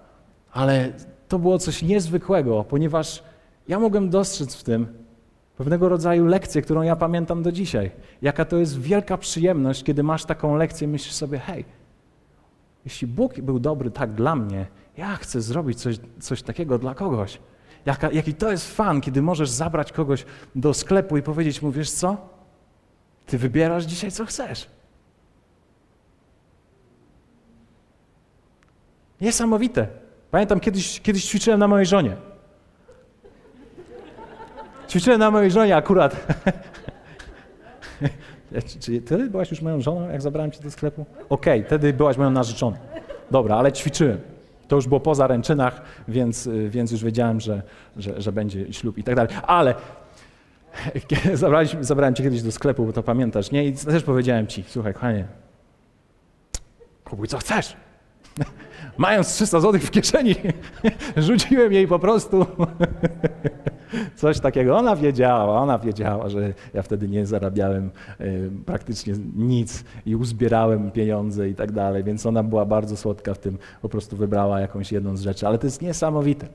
[0.52, 0.92] Ale
[1.28, 3.22] to było coś niezwykłego, ponieważ
[3.68, 4.86] ja mogłem dostrzec w tym
[5.56, 7.90] pewnego rodzaju lekcję, którą ja pamiętam do dzisiaj.
[8.22, 11.64] Jaka to jest wielka przyjemność, kiedy masz taką lekcję i myślisz sobie, hej,
[12.84, 17.38] jeśli Bóg był dobry tak dla mnie, ja chcę zrobić coś, coś takiego dla kogoś.
[17.86, 21.90] Jaka, jaki to jest fan, kiedy możesz zabrać kogoś do sklepu i powiedzieć mu, wiesz
[21.90, 22.16] co?
[23.26, 24.68] Ty wybierasz dzisiaj, co chcesz.
[29.20, 29.88] Niesamowite.
[30.30, 32.16] Pamiętam, kiedyś, kiedyś ćwiczyłem na mojej żonie.
[34.88, 36.16] Ćwiczyłem na mojej żonie akurat.
[38.80, 41.06] Czy ty byłaś już moją żoną, jak zabrałem cię do sklepu?
[41.28, 42.76] Okej, okay, wtedy byłaś moją narzeczoną.
[43.30, 44.35] Dobra, ale ćwiczyłem.
[44.68, 47.62] To już było po zaręczynach, więc, więc już wiedziałem, że,
[47.96, 49.36] że, że będzie ślub i tak dalej.
[49.46, 49.74] Ale
[51.80, 53.66] zabrałem cię kiedyś do sklepu, bo to pamiętasz, nie?
[53.66, 55.24] I też powiedziałem ci, słuchaj, kochanie,
[57.04, 57.76] kupuj co chcesz.
[58.98, 60.34] Mając 300 zł w kieszeni,
[61.16, 62.46] rzuciłem jej po prostu
[64.16, 64.76] coś takiego.
[64.76, 71.48] Ona wiedziała, ona wiedziała, że ja wtedy nie zarabiałem y, praktycznie nic i uzbierałem pieniądze
[71.48, 75.16] i tak dalej, więc ona była bardzo słodka w tym, po prostu wybrała jakąś jedną
[75.16, 75.46] z rzeczy.
[75.46, 76.48] Ale to jest niesamowite.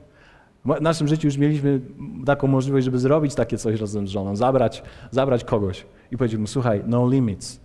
[0.64, 1.80] W naszym życiu już mieliśmy
[2.26, 6.46] taką możliwość, żeby zrobić takie coś razem z żoną, zabrać, zabrać kogoś i powiedzieć mu,
[6.46, 7.60] słuchaj, no limits.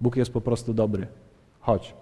[0.00, 1.06] Bóg jest po prostu dobry.
[1.60, 1.94] Chodź.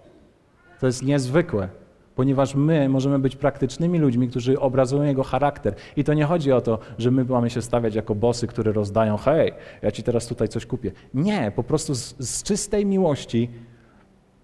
[0.79, 1.69] To jest niezwykłe,
[2.15, 5.75] ponieważ my możemy być praktycznymi ludźmi, którzy obrazują Jego charakter.
[5.95, 9.17] I to nie chodzi o to, że my mamy się stawiać jako bosy, które rozdają,
[9.17, 10.91] hej, ja ci teraz tutaj coś kupię.
[11.13, 13.49] Nie, po prostu z, z czystej miłości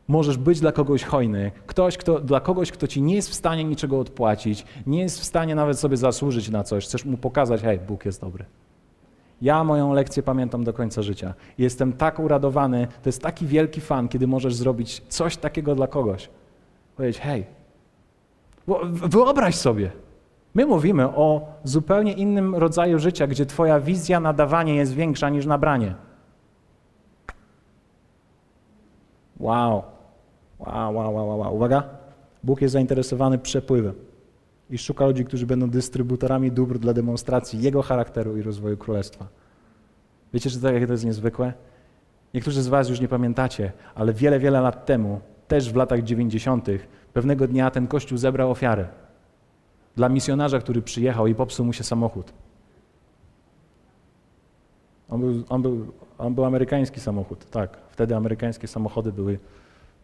[0.07, 1.51] możesz być dla kogoś hojny.
[1.67, 5.23] Ktoś, kto, dla kogoś, kto ci nie jest w stanie niczego odpłacić, nie jest w
[5.23, 6.85] stanie nawet sobie zasłużyć na coś.
[6.85, 8.45] Chcesz mu pokazać, hej, Bóg jest dobry.
[9.43, 11.33] Ja moją lekcję pamiętam do końca życia.
[11.57, 16.29] Jestem tak uradowany, to jest taki wielki fan, kiedy możesz zrobić coś takiego dla kogoś.
[16.95, 17.45] Powiedzieć, hej,
[18.93, 19.91] wyobraź sobie,
[20.55, 25.45] my mówimy o zupełnie innym rodzaju życia, gdzie twoja wizja na dawanie jest większa niż
[25.45, 25.95] na branie.
[29.39, 29.83] Wow.
[30.59, 31.55] Wow, wow, wow, wow.
[31.55, 31.83] Uwaga,
[32.43, 34.12] Bóg jest zainteresowany przepływem
[34.69, 39.27] i szuka ludzi, którzy będą dystrybutorami dóbr dla demonstracji Jego charakteru i rozwoju królestwa.
[40.33, 41.53] Wiecie, że jakie to jest niezwykłe?
[42.33, 46.67] Niektórzy z Was już nie pamiętacie, ale wiele, wiele lat temu, też w latach 90.,
[47.13, 48.87] pewnego dnia ten kościół zebrał ofiarę
[49.95, 52.33] dla misjonarza, który przyjechał i popsuł mu się samochód.
[55.09, 57.77] On był, on był, on był amerykański samochód, tak.
[57.89, 59.39] Wtedy amerykańskie samochody były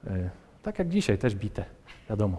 [0.07, 0.29] E,
[0.63, 1.65] tak jak dzisiaj, też bite,
[2.09, 2.37] wiadomo.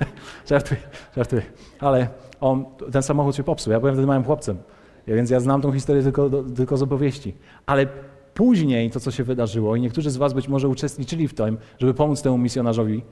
[0.50, 0.80] żartuję,
[1.16, 1.42] żartuję.
[1.80, 2.08] Ale
[2.40, 3.72] on, ten samochód się popsuł.
[3.72, 4.58] Ja byłem wtedy małym chłopcem,
[5.06, 7.34] więc ja znam tą historię tylko, tylko z opowieści.
[7.66, 7.86] Ale
[8.34, 11.94] później to, co się wydarzyło, i niektórzy z Was być może uczestniczyli w tym, żeby
[11.94, 13.02] pomóc temu misjonarzowi,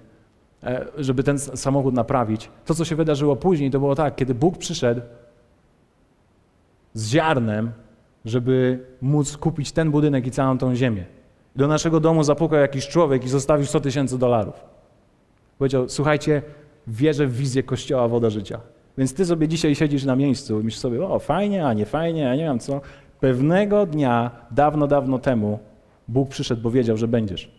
[0.62, 2.51] e, żeby ten samochód naprawić.
[2.64, 5.01] To, co się wydarzyło później, to było tak, kiedy Bóg przyszedł
[6.95, 7.73] z ziarnem,
[8.25, 11.05] żeby móc kupić ten budynek i całą tą ziemię.
[11.57, 14.76] Do naszego domu zapukał jakiś człowiek i zostawił 100 tysięcy dolarów.
[15.59, 16.42] Powiedział, słuchajcie,
[16.87, 18.61] wierzę w wizję Kościoła Woda Życia.
[18.99, 22.31] Więc ty sobie dzisiaj siedzisz na miejscu i myślisz sobie, o fajnie, a nie fajnie,
[22.31, 22.81] a nie wiem co.
[23.21, 25.59] Pewnego dnia, dawno, dawno temu,
[26.09, 27.51] Bóg przyszedł, bo wiedział, że będziesz.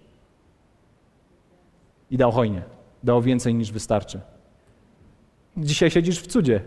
[2.12, 2.62] I dał hojnie.
[3.03, 4.19] Dał więcej niż wystarczy.
[5.57, 6.62] Dzisiaj siedzisz w cudzie.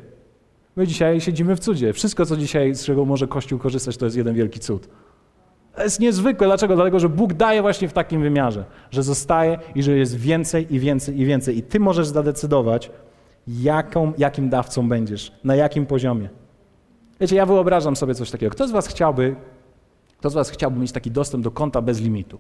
[0.77, 1.93] My dzisiaj siedzimy w cudzie.
[1.93, 4.89] Wszystko, co dzisiaj, z czego może Kościół korzystać, to jest jeden wielki cud.
[5.75, 6.47] To jest niezwykłe.
[6.47, 6.75] Dlaczego?
[6.75, 10.79] Dlatego, że Bóg daje właśnie w takim wymiarze, że zostaje i że jest więcej i
[10.79, 11.59] więcej i więcej.
[11.59, 12.91] I ty możesz zadecydować,
[13.49, 16.29] jaką, jakim dawcą będziesz, na jakim poziomie.
[17.21, 18.53] Wiecie, ja wyobrażam sobie coś takiego.
[18.53, 19.37] Kto z was chciałby,
[20.19, 22.39] kto z was chciałby mieć taki dostęp do konta bez limitu?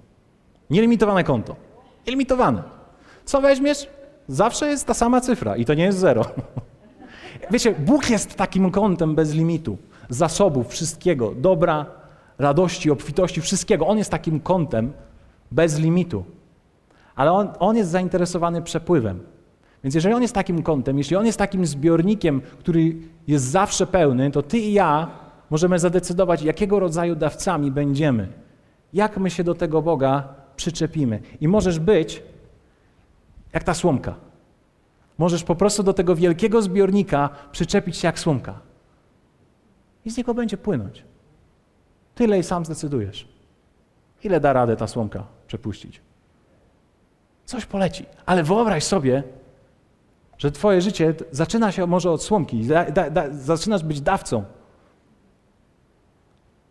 [0.71, 1.57] Nielimitowane konto.
[2.07, 2.62] Nielimitowane.
[3.25, 3.88] Co weźmiesz?
[4.29, 6.25] Zawsze jest ta sama cyfra i to nie jest zero.
[7.51, 9.79] Wiecie, Bóg jest takim kontem bez limitu.
[10.09, 11.87] Zasobów, wszystkiego, dobra,
[12.40, 13.87] radości, obfitości, wszystkiego.
[13.87, 14.92] On jest takim kontem
[15.50, 16.24] bez limitu.
[17.14, 19.20] Ale on, on jest zainteresowany przepływem.
[19.85, 22.96] Więc jeżeli on jest takim kątem, jeśli on jest takim zbiornikiem, który
[23.29, 25.11] jest zawsze pełny, to ty i ja
[25.50, 28.29] możemy zadecydować, jakiego rodzaju dawcami będziemy.
[28.92, 31.20] Jak my się do tego Boga przyczepimy.
[31.40, 32.22] I możesz być
[33.53, 34.14] jak ta słomka.
[35.18, 38.61] Możesz po prostu do tego wielkiego zbiornika przyczepić się jak słomka.
[40.05, 41.05] I z niego będzie płynąć.
[42.20, 43.28] Tyle i sam zdecydujesz.
[44.24, 46.00] Ile da radę ta słomka przepuścić?
[47.44, 48.06] Coś poleci.
[48.26, 49.22] Ale wyobraź sobie,
[50.38, 54.44] że twoje życie zaczyna się może od słomki, da, da, da, zaczynasz być dawcą.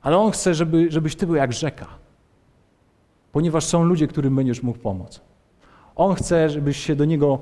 [0.01, 1.87] Ale On chce, żeby, żebyś ty był jak rzeka,
[3.31, 5.21] ponieważ są ludzie, którym będziesz mógł pomóc.
[5.95, 7.39] On chce, żebyś się do Niego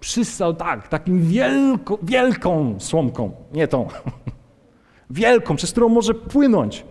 [0.00, 3.88] przystał tak, takim wielko, wielką słomką, nie tą,
[5.10, 6.84] wielką, przez którą może płynąć,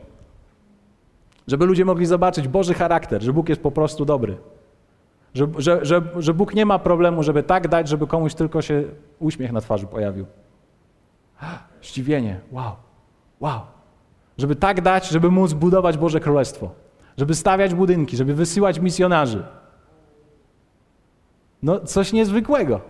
[1.50, 4.38] żeby ludzie mogli zobaczyć Boży charakter, że Bóg jest po prostu dobry.
[5.34, 8.84] Że, że, że, że Bóg nie ma problemu, żeby tak dać, żeby komuś tylko się
[9.20, 10.26] uśmiech na twarzy pojawił.
[11.84, 12.72] Zdziwienie, wow,
[13.40, 13.62] wow.
[14.38, 16.72] Żeby tak dać, żeby móc budować Boże Królestwo.
[17.18, 19.44] Żeby stawiać budynki, żeby wysyłać misjonarzy.
[21.64, 22.82] No, coś niezwykłego.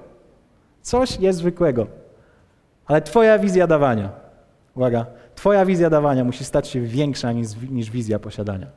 [0.81, 1.87] Coś niezwykłego.
[2.85, 4.09] Ale Twoja wizja dawania,
[4.75, 5.05] uwaga,
[5.39, 8.67] Twoja wizja dawania musi stać się większa niż, niż wizja posiadania.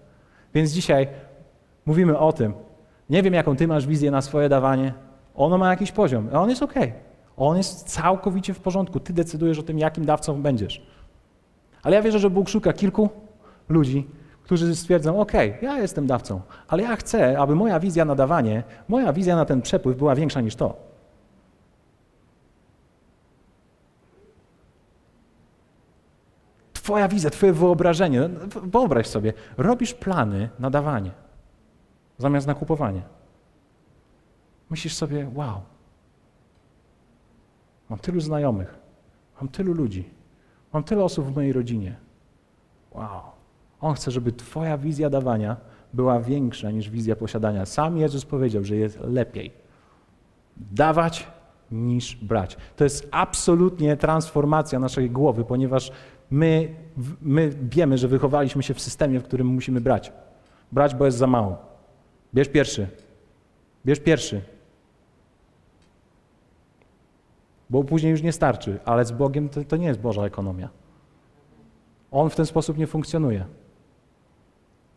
[0.55, 1.09] Więc dzisiaj
[1.87, 2.55] mówimy o tym,
[3.11, 4.95] nie wiem, jaką ty masz wizję na swoje dawanie.
[5.35, 6.75] Ono ma jakiś poziom, a on jest ok.
[7.37, 9.01] On jest całkowicie w porządku.
[9.01, 10.87] Ty decydujesz o tym, jakim dawcą będziesz.
[11.83, 13.09] Ale ja wierzę, że Bóg szuka kilku
[13.69, 14.07] ludzi,
[14.43, 19.13] którzy stwierdzą: OK, ja jestem dawcą, ale ja chcę, aby moja wizja na dawanie, moja
[19.13, 20.92] wizja na ten przepływ była większa niż to.
[26.93, 28.29] Twoja wizja, Twoje wyobrażenie.
[28.63, 31.11] Wyobraź sobie, robisz plany na dawanie
[32.19, 33.03] zamiast na kupowanie.
[34.71, 35.61] Myślisz sobie, wow,
[37.89, 38.75] mam tylu znajomych,
[39.41, 40.11] mam tylu ludzi,
[40.73, 41.97] mam tyle osób w mojej rodzinie.
[42.91, 43.23] Wow.
[43.81, 45.57] On chce, żeby Twoja wizja dawania
[45.93, 47.67] była większa niż wizja posiadania.
[47.67, 49.53] Sam Jezus powiedział, że jest lepiej
[50.57, 51.27] dawać
[51.71, 52.57] niż brać.
[52.77, 55.93] To jest absolutnie transformacja naszej głowy, ponieważ
[56.33, 56.75] my,
[57.23, 60.13] my wiemy, że wychowaliśmy się w systemie, w którym musimy brać.
[60.73, 61.59] Brać, bo jest za mało.
[62.35, 62.89] Bierz pierwszy.
[63.87, 64.41] Bierz pierwszy.
[67.71, 70.69] Bo później już nie starczy, ale z Bogiem to, to nie jest Boża ekonomia.
[72.11, 73.45] On w ten sposób nie funkcjonuje.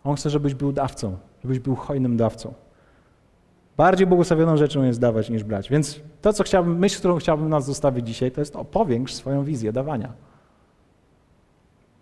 [0.03, 2.53] On chce, żebyś był dawcą, żebyś był hojnym dawcą.
[3.77, 5.69] Bardziej błogosławioną rzeczą jest dawać niż brać.
[5.69, 9.43] Więc to, co chciałbym, myśl, którą chciałbym nas zostawić dzisiaj, to jest o, powiększ swoją
[9.43, 10.13] wizję dawania.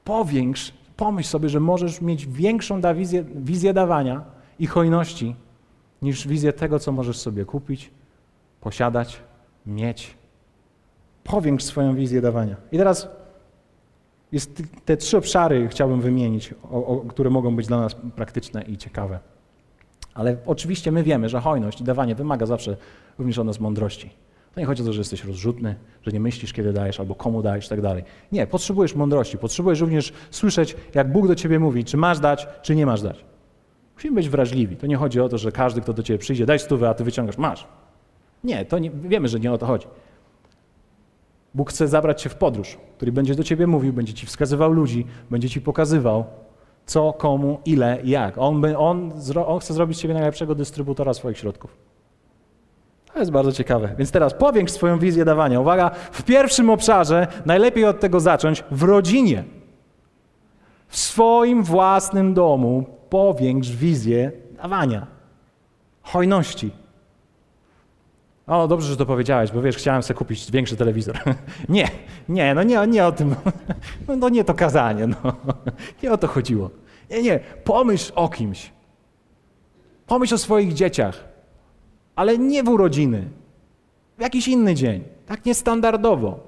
[0.03, 5.35] Powiększ, pomyśl sobie, że możesz mieć większą da wizję, wizję dawania, i hojności
[6.01, 7.91] niż wizję tego, co możesz sobie kupić,
[8.61, 9.19] posiadać,
[9.65, 10.17] mieć.
[11.23, 12.55] Powiększ swoją wizję dawania.
[12.71, 13.07] I teraz
[14.31, 18.77] jest te trzy obszary chciałbym wymienić, o, o, które mogą być dla nas praktyczne i
[18.77, 19.19] ciekawe.
[20.13, 22.77] Ale oczywiście my wiemy, że hojność i dawanie wymaga zawsze
[23.17, 24.09] również od nas mądrości.
[24.53, 27.41] To nie chodzi o to, że jesteś rozrzutny, że nie myślisz, kiedy dajesz albo komu
[27.41, 28.03] dajesz tak dalej.
[28.31, 29.37] Nie, potrzebujesz mądrości.
[29.37, 33.25] Potrzebujesz również słyszeć, jak Bóg do ciebie mówi, czy masz dać, czy nie masz dać.
[33.95, 34.75] Musimy być wrażliwi.
[34.75, 37.03] To nie chodzi o to, że każdy, kto do ciebie przyjdzie, daj stówę, a ty
[37.03, 37.67] wyciągasz, masz.
[38.43, 39.87] Nie, to nie, wiemy, że nie o to chodzi.
[41.53, 45.05] Bóg chce zabrać cię w podróż, który będzie do ciebie mówił, będzie ci wskazywał ludzi,
[45.29, 46.25] będzie ci pokazywał,
[46.85, 48.37] co, komu, ile, jak.
[48.37, 49.13] On, on,
[49.45, 51.92] on chce zrobić z ciebie najlepszego dystrybutora swoich środków.
[53.13, 53.95] To jest bardzo ciekawe.
[53.97, 55.59] Więc teraz powiększ swoją wizję dawania.
[55.59, 59.43] Uwaga, w pierwszym obszarze najlepiej od tego zacząć w rodzinie.
[60.87, 65.07] W swoim własnym domu powiększ wizję dawania.
[66.01, 66.71] Hojności.
[68.47, 71.19] O, dobrze, że to powiedziałeś, bo wiesz, chciałem sobie kupić większy telewizor.
[71.69, 71.87] nie,
[72.29, 73.35] nie, no nie, nie o tym.
[74.07, 75.15] No, no nie to kazanie, no.
[76.03, 76.69] Nie o to chodziło.
[77.09, 78.71] Nie, nie, pomyśl o kimś.
[80.07, 81.32] Pomyśl o swoich dzieciach,
[82.15, 83.29] ale nie w urodziny,
[84.17, 86.39] w jakiś inny dzień, tak niestandardowo.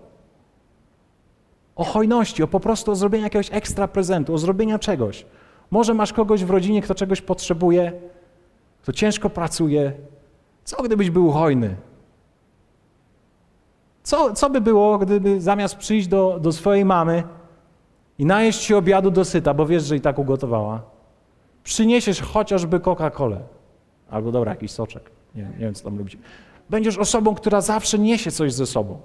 [1.76, 5.26] O hojności, o po prostu o jakiegoś ekstra prezentu, o zrobieniu czegoś.
[5.72, 7.92] Może masz kogoś w rodzinie, kto czegoś potrzebuje,
[8.82, 9.94] kto ciężko pracuje,
[10.64, 11.76] co gdybyś był hojny?
[14.04, 17.24] Co, co by było, gdyby zamiast przyjść do, do swojej mamy
[18.20, 20.82] i najeść się obiadu dosyta, bo wiesz, że i tak ugotowała,
[21.64, 23.38] przyniesiesz chociażby Coca-Colę
[24.10, 26.18] albo dobra, jakiś soczek, nie, nie wiem, co tam lubicie.
[26.70, 29.00] Będziesz osobą, która zawsze niesie coś ze sobą.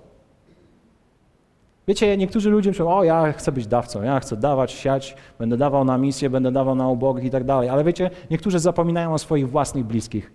[1.88, 5.84] Wiecie, niektórzy ludzie myślą, o ja chcę być dawcą, ja chcę dawać, siać, będę dawał
[5.84, 7.68] na misję, będę dawał na ubogich i tak dalej.
[7.68, 10.32] Ale wiecie, niektórzy zapominają o swoich własnych bliskich.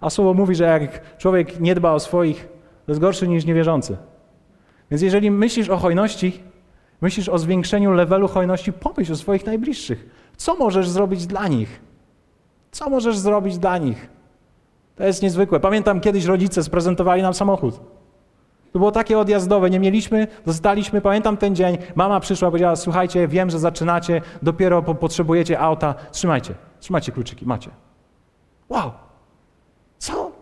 [0.00, 2.48] A słowo mówi, że jak człowiek nie dba o swoich,
[2.86, 3.96] to jest gorszy niż niewierzący.
[4.90, 6.42] Więc jeżeli myślisz o hojności,
[7.00, 10.30] myślisz o zwiększeniu levelu hojności, pomyśl o swoich najbliższych.
[10.36, 11.80] Co możesz zrobić dla nich?
[12.70, 14.08] Co możesz zrobić dla nich?
[15.00, 15.60] To jest niezwykłe.
[15.60, 17.80] Pamiętam kiedyś rodzice sprezentowali nam samochód.
[18.72, 23.50] To było takie odjazdowe, nie mieliśmy, dostaliśmy, pamiętam ten dzień, mama przyszła powiedziała, słuchajcie, wiem,
[23.50, 27.70] że zaczynacie, dopiero potrzebujecie auta, trzymajcie, trzymajcie kluczyki, macie.
[28.68, 28.90] Wow,
[29.98, 30.32] co?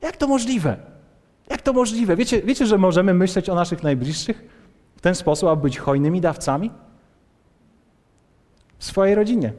[0.00, 0.76] Jak to możliwe?
[1.50, 2.16] Jak to możliwe?
[2.16, 4.48] Wiecie, wiecie, że możemy myśleć o naszych najbliższych
[4.96, 6.70] w ten sposób, aby być hojnymi dawcami?
[8.78, 9.52] W swojej rodzinie.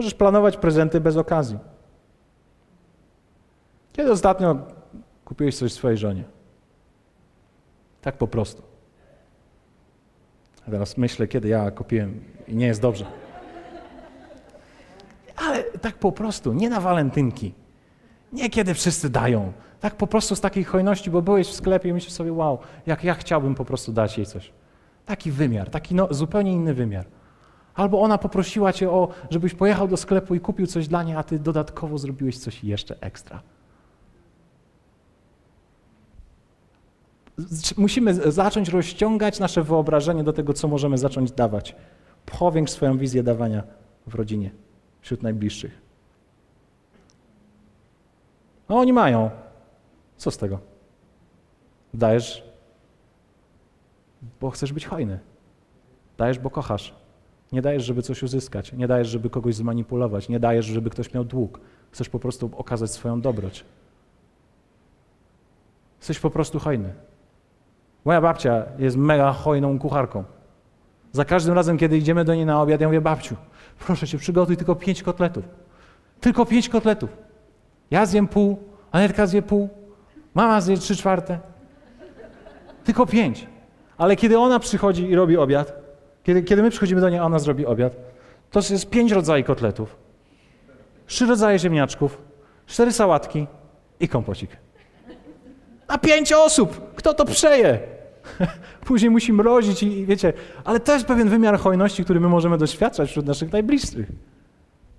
[0.00, 1.58] Możesz planować prezenty bez okazji.
[3.92, 4.58] Kiedy ostatnio
[5.24, 6.24] kupiłeś coś swojej żonie?
[8.00, 8.62] Tak po prostu.
[10.66, 13.06] A teraz myślę, kiedy ja kupiłem i nie jest dobrze.
[15.36, 17.54] Ale tak po prostu, nie na walentynki.
[18.32, 19.52] Nie kiedy wszyscy dają.
[19.80, 23.04] Tak po prostu z takiej hojności, bo byłeś w sklepie i myślisz sobie, wow, jak
[23.04, 24.52] ja chciałbym po prostu dać jej coś.
[25.06, 27.06] Taki wymiar, taki no, zupełnie inny wymiar.
[27.80, 31.22] Albo ona poprosiła cię o, żebyś pojechał do sklepu i kupił coś dla niej, a
[31.22, 33.42] ty dodatkowo zrobiłeś coś jeszcze ekstra.
[37.76, 41.76] Musimy zacząć rozciągać nasze wyobrażenie do tego, co możemy zacząć dawać.
[42.26, 43.62] Powiększ swoją wizję dawania
[44.06, 44.50] w rodzinie
[45.00, 45.82] wśród najbliższych.
[48.68, 49.30] No oni mają.
[50.16, 50.58] Co z tego?
[51.94, 52.44] Dajesz,
[54.40, 55.18] bo chcesz być hojny.
[56.18, 56.99] Dajesz, bo kochasz.
[57.52, 58.72] Nie dajesz, żeby coś uzyskać.
[58.72, 60.28] Nie dajesz, żeby kogoś zmanipulować.
[60.28, 61.60] Nie dajesz, żeby ktoś miał dług.
[61.90, 63.64] Chcesz po prostu okazać swoją dobroć.
[65.98, 66.94] Jesteś po prostu hojny.
[68.04, 70.24] Moja babcia jest mega hojną kucharką.
[71.12, 73.36] Za każdym razem, kiedy idziemy do niej na obiad, ja mówię, babciu,
[73.78, 75.44] proszę cię, przygotuj tylko pięć kotletów.
[76.20, 77.10] Tylko pięć kotletów.
[77.90, 78.58] Ja zjem pół,
[78.92, 79.68] Anetka zje pół,
[80.34, 81.38] mama zje trzy czwarte.
[82.84, 83.46] Tylko pięć.
[83.98, 85.79] Ale kiedy ona przychodzi i robi obiad,
[86.22, 87.96] kiedy, kiedy my przychodzimy do niej, a ona zrobi obiad,
[88.50, 89.96] to jest pięć rodzajów kotletów,
[91.06, 92.18] trzy rodzaje ziemniaczków,
[92.66, 93.46] cztery sałatki
[94.00, 94.50] i kompocik.
[95.88, 96.94] Na pięć osób!
[96.94, 97.78] Kto to przeje?
[98.86, 100.32] Później musi mrozić i, wiecie,
[100.64, 104.06] ale to jest pewien wymiar hojności, który my możemy doświadczać wśród naszych najbliższych.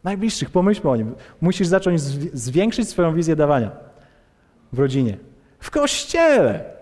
[0.04, 1.16] Najbliższych, pomyślmy o nim.
[1.42, 2.02] Musisz zacząć
[2.34, 3.72] zwiększyć swoją wizję dawania
[4.74, 5.18] w rodzinie.
[5.60, 6.81] W kościele.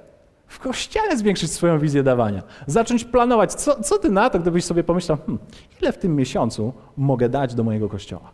[0.50, 2.44] W kościele zwiększyć swoją wizję dawania.
[2.68, 3.54] Zacząć planować.
[3.54, 5.40] Co, co ty na to, gdybyś sobie pomyślał, hmm,
[5.82, 8.32] ile w tym miesiącu mogę dać do mojego kościoła?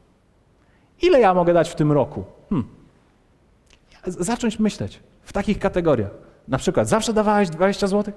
[1.01, 2.23] Ile ja mogę dać w tym roku?
[2.49, 2.67] Hmm.
[4.07, 6.11] Zacząć myśleć w takich kategoriach.
[6.47, 8.13] Na przykład, zawsze dawałeś 20 zł?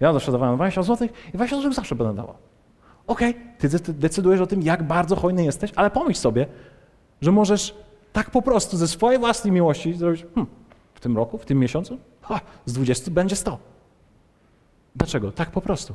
[0.00, 2.34] Ja zawsze dawałem 20 zł i 20 zł zawsze będę dawał.
[3.06, 6.46] Okej, okay, ty decydujesz o tym, jak bardzo hojny jesteś, ale pomyśl sobie,
[7.20, 7.74] że możesz
[8.12, 10.57] tak po prostu ze swojej własnej miłości zrobić, hmm,
[10.98, 13.58] w tym roku, w tym miesiącu, ha, z 20 będzie 100.
[14.96, 15.32] Dlaczego?
[15.32, 15.94] Tak po prostu.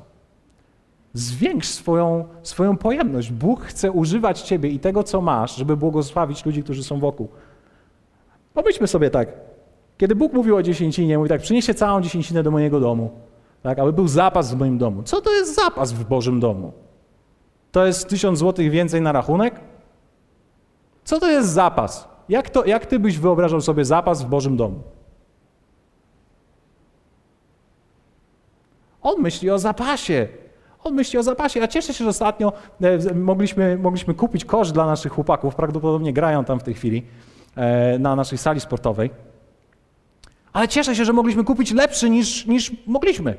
[1.14, 3.32] Zwiększ swoją, swoją pojemność.
[3.32, 7.28] Bóg chce używać ciebie i tego, co masz, żeby błogosławić ludzi, którzy są wokół.
[8.54, 9.30] Pomyślmy sobie tak.
[9.98, 13.12] Kiedy Bóg mówił o dziesięcinie, mówi tak, przynieście całą dziesięcinę do mojego domu,
[13.64, 15.04] tak, aby był zapas w moim domu.
[15.04, 16.74] Co to jest zapas w Bożym domu?
[17.72, 19.60] To jest tysiąc złotych więcej na rachunek?
[21.04, 22.13] Co to jest zapas?
[22.30, 24.80] Jak, to, jak ty byś wyobrażał sobie zapas w Bożym domu?
[29.02, 30.28] On myśli o zapasie.
[30.84, 31.60] On myśli o zapasie.
[31.60, 35.56] Ja cieszę się, że ostatnio e, mogliśmy, mogliśmy kupić kosz dla naszych chłopaków.
[35.56, 37.04] Prawdopodobnie grają tam w tej chwili
[37.56, 39.10] e, na naszej sali sportowej.
[40.54, 43.38] Ale cieszę się, że mogliśmy kupić lepszy niż, niż mogliśmy.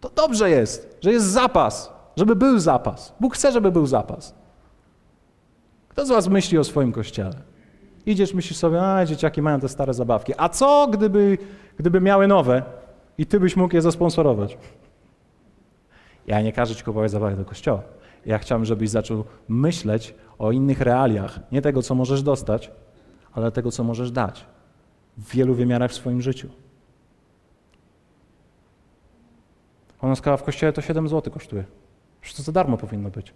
[0.00, 3.14] To dobrze jest, że jest zapas, żeby był zapas.
[3.20, 4.34] Bóg chce, żeby był zapas.
[5.96, 7.34] Kto z Was myśli o swoim kościele?
[8.06, 10.32] Idziesz, myślisz sobie, a dzieciaki mają te stare zabawki.
[10.36, 11.38] A co, gdyby,
[11.78, 12.62] gdyby miały nowe
[13.18, 14.58] i Ty byś mógł je zasponsorować?
[16.26, 17.82] Ja nie każę Ci kupować zabawek do kościoła.
[18.26, 21.40] Ja chciałem, żebyś zaczął myśleć o innych realiach.
[21.52, 22.70] Nie tego, co możesz dostać,
[23.32, 24.46] ale tego, co możesz dać.
[25.16, 26.48] W wielu wymiarach w swoim życiu.
[30.00, 31.64] Ona skała w kościele to 7 zł kosztuje.
[32.20, 33.32] Przecież to za darmo powinno być.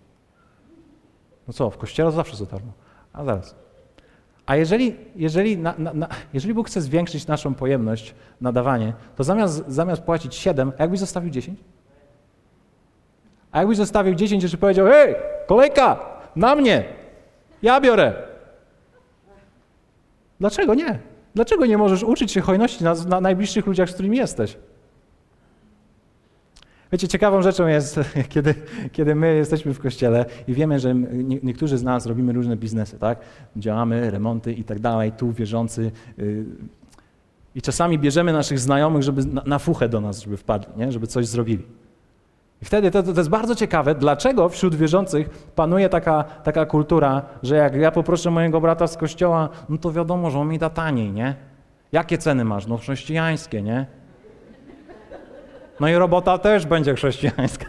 [1.51, 2.73] No co, w kościele zawsze za darmo.
[3.13, 3.55] A zaraz.
[4.47, 9.25] A jeżeli, jeżeli, na, na, na, jeżeli Bóg chce zwiększyć naszą pojemność na dawanie, to
[9.25, 11.61] zamiast, zamiast płacić 7, jakbyś zostawił 10?
[13.53, 15.15] A jakbyś zostawił 10, jeszcze powiedział, hej,
[15.47, 16.85] kolejka, na mnie,
[17.63, 18.15] ja biorę.
[20.41, 20.99] Dlaczego nie?
[21.35, 24.57] Dlaczego nie możesz uczyć się hojności na, na najbliższych ludziach, z którymi jesteś?
[26.93, 28.55] Wiecie, ciekawą rzeczą jest, kiedy,
[28.93, 32.99] kiedy my jesteśmy w kościele i wiemy, że nie, niektórzy z nas robimy różne biznesy,
[32.99, 33.19] tak?
[33.57, 35.91] Działamy, remonty i tak dalej, tu wierzący.
[36.19, 36.45] Yy,
[37.55, 40.93] I czasami bierzemy naszych znajomych, żeby na, na fuchę do nas, żeby wpadli, nie?
[40.93, 41.63] żeby coś zrobili.
[42.63, 47.57] I wtedy to, to, jest bardzo ciekawe, dlaczego wśród wierzących panuje taka, taka kultura, że
[47.57, 51.13] jak ja poproszę mojego brata z kościoła, no to wiadomo, że on mi da taniej,
[51.13, 51.35] nie?
[51.93, 52.67] Jakie ceny masz?
[52.67, 53.87] No chrześcijańskie, nie?
[55.81, 57.67] No i robota też będzie chrześcijańska.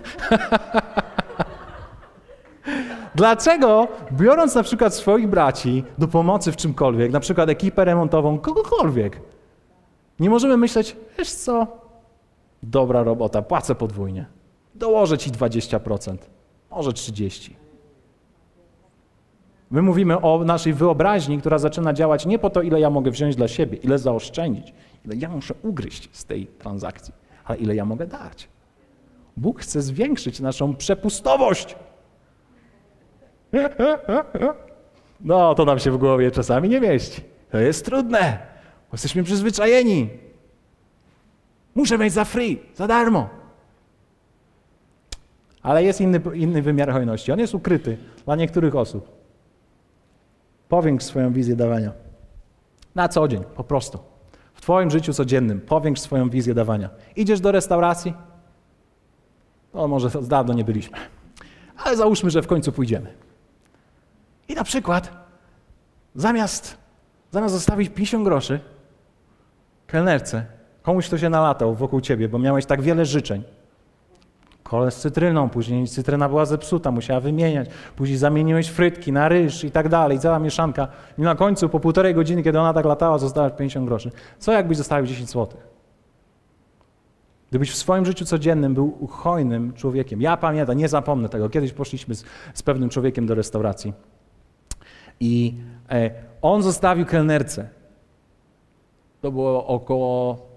[3.15, 9.21] Dlaczego, biorąc na przykład swoich braci do pomocy w czymkolwiek, na przykład ekipę remontową, kogokolwiek,
[10.19, 11.67] nie możemy myśleć, wiesz co,
[12.63, 14.25] dobra robota, płacę podwójnie,
[14.75, 16.17] dołożę ci 20%,
[16.71, 17.51] może 30%.
[19.71, 23.35] My mówimy o naszej wyobraźni, która zaczyna działać nie po to, ile ja mogę wziąć
[23.35, 24.73] dla siebie, ile zaoszczędzić,
[25.05, 28.47] ile ja muszę ugryźć z tej transakcji ale ile ja mogę dać?
[29.37, 31.75] Bóg chce zwiększyć naszą przepustowość.
[35.23, 37.21] No, to nam się w głowie czasami nie mieści.
[37.51, 38.39] To jest trudne,
[38.91, 40.09] bo jesteśmy przyzwyczajeni.
[41.75, 43.29] Muszę mieć za free, za darmo.
[45.63, 47.31] Ale jest inny, inny wymiar hojności.
[47.31, 49.09] On jest ukryty dla niektórych osób.
[50.69, 51.91] Powiększ swoją wizję dawania.
[52.95, 54.10] Na co dzień, po prostu.
[54.61, 56.89] W Twoim życiu codziennym powiększ swoją wizję dawania.
[57.15, 58.13] Idziesz do restauracji?
[59.73, 60.97] No może z dawno nie byliśmy,
[61.77, 63.13] ale załóżmy, że w końcu pójdziemy.
[64.47, 65.25] I na przykład
[66.15, 66.77] zamiast,
[67.31, 68.59] zamiast zostawić 50 groszy
[69.87, 70.45] kelnerce,
[70.81, 73.43] komuś, kto się nalatał wokół ciebie, bo miałeś tak wiele życzeń,
[74.71, 79.71] kole z cytryną, później cytryna była zepsuta, musiała wymieniać, później zamieniłeś frytki na ryż i
[79.71, 80.87] tak dalej, cała mieszanka.
[81.17, 84.11] I na końcu, po półtorej godziny, kiedy ona tak latała, zostałaś 50 groszy.
[84.39, 85.67] Co jakbyś zostawił 10 złotych?
[87.49, 90.21] Gdybyś w swoim życiu codziennym był hojnym człowiekiem.
[90.21, 91.49] Ja pamiętam, nie zapomnę tego.
[91.49, 93.93] Kiedyś poszliśmy z, z pewnym człowiekiem do restauracji
[95.19, 95.55] i
[95.89, 96.11] e,
[96.41, 97.69] on zostawił kelnerce.
[99.21, 100.47] To było około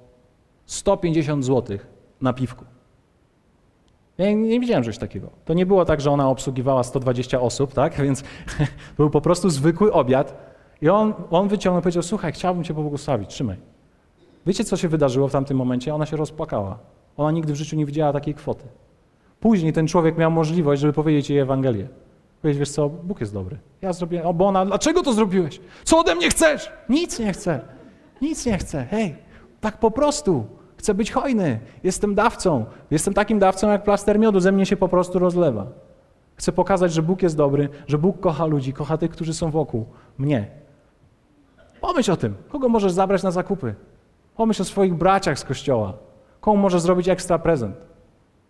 [0.66, 1.86] 150 złotych
[2.20, 2.64] na piwku.
[4.18, 5.30] Ja nie, widziałem czegoś takiego.
[5.44, 7.94] To nie było tak, że ona obsługiwała 120 osób, tak?
[8.04, 8.24] Więc
[8.96, 10.54] był po prostu zwykły obiad.
[10.82, 13.56] I on, on wyciągnął i powiedział, słuchaj, chciałbym cię pobłogosławić, trzymaj.
[14.46, 15.94] Wiecie, co się wydarzyło w tamtym momencie?
[15.94, 16.78] Ona się rozpłakała.
[17.16, 18.64] Ona nigdy w życiu nie widziała takiej kwoty.
[19.40, 21.88] Później ten człowiek miał możliwość, żeby powiedzieć jej Ewangelię.
[22.42, 23.58] Powiedzieć, wiesz co, Bóg jest dobry.
[23.82, 25.60] Ja zrobiłem, o bo ona, dlaczego to zrobiłeś?
[25.84, 26.72] Co ode mnie chcesz?
[26.88, 27.60] Nic nie chcę.
[28.22, 28.86] Nic nie chcę.
[28.90, 29.16] Hej,
[29.60, 30.44] tak po prostu.
[30.84, 31.60] Chcę być hojny.
[31.82, 32.64] Jestem dawcą.
[32.90, 34.40] Jestem takim dawcą jak plaster miodu.
[34.40, 35.66] Ze mnie się po prostu rozlewa.
[36.36, 39.86] Chcę pokazać, że Bóg jest dobry, że Bóg kocha ludzi, kocha tych, którzy są wokół
[40.18, 40.48] mnie.
[41.80, 42.34] Pomyśl o tym.
[42.48, 43.74] Kogo możesz zabrać na zakupy?
[44.36, 45.92] Pomyśl o swoich braciach z kościoła.
[46.40, 47.76] Komu możesz zrobić ekstra prezent?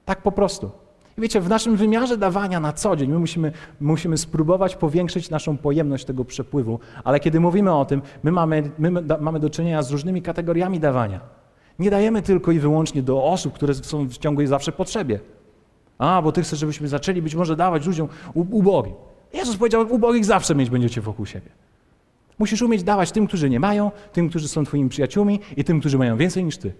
[0.04, 0.70] Tak po prostu.
[1.18, 5.58] I wiecie, w naszym wymiarze dawania na co dzień my musimy, musimy spróbować powiększyć naszą
[5.58, 9.90] pojemność tego przepływu, ale kiedy mówimy o tym, my mamy, my mamy do czynienia z
[9.90, 11.43] różnymi kategoriami dawania.
[11.78, 15.20] Nie dajemy tylko i wyłącznie do osób, które są w ciągłej zawsze potrzebie.
[15.98, 18.94] A, bo ty chcesz, żebyśmy zaczęli być może dawać ludziom ubogim.
[19.32, 21.50] Jezus powiedział, ubogich zawsze mieć będziecie wokół siebie.
[22.38, 25.98] Musisz umieć dawać tym, którzy nie mają, tym, którzy są twoimi przyjaciółmi i tym, którzy
[25.98, 26.72] mają więcej niż ty.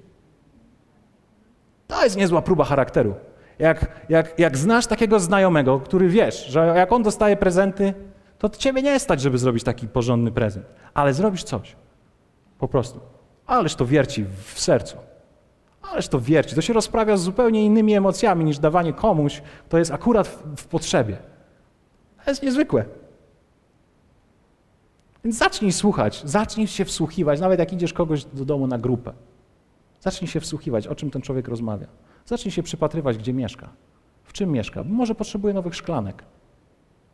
[1.87, 3.15] To jest niezła próba charakteru.
[3.59, 7.95] Jak, jak, jak znasz takiego znajomego, który wiesz, że jak on dostaje prezenty,
[8.39, 10.67] to ciebie nie stać, żeby zrobić taki porządny prezent.
[10.95, 11.77] Ale zrobisz coś.
[12.59, 13.01] Po prostu.
[13.47, 14.97] Ależ to wierci w sercu.
[15.83, 16.55] Ależ to wierci.
[16.55, 20.67] To się rozprawia z zupełnie innymi emocjami niż dawanie komuś, kto jest akurat w, w
[20.67, 21.17] potrzebie.
[22.25, 22.85] To jest niezwykłe.
[25.25, 29.13] Więc zacznij słuchać, zacznij się wsłuchiwać, nawet jak idziesz kogoś do domu na grupę.
[30.01, 31.87] Zacznij się wsłuchiwać, o czym ten człowiek rozmawia.
[32.27, 33.69] Zacznij się przypatrywać, gdzie mieszka,
[34.25, 34.85] w czym mieszka.
[34.85, 36.25] Może potrzebuje nowych szklanek.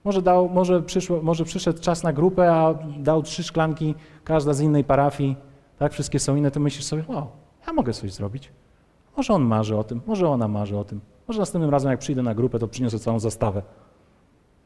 [0.04, 4.60] Może, dał, może, przyszło, może przyszedł czas na grupę, a dał trzy szklanki, każda z
[4.60, 5.36] innej parafii,
[5.80, 7.26] tak, wszystkie są inne, to myślisz sobie, wow,
[7.66, 8.52] ja mogę coś zrobić.
[9.16, 11.00] Może on marzy o tym, może ona marzy o tym.
[11.28, 13.62] Może następnym razem, jak przyjdę na grupę, to przyniosę całą zastawę.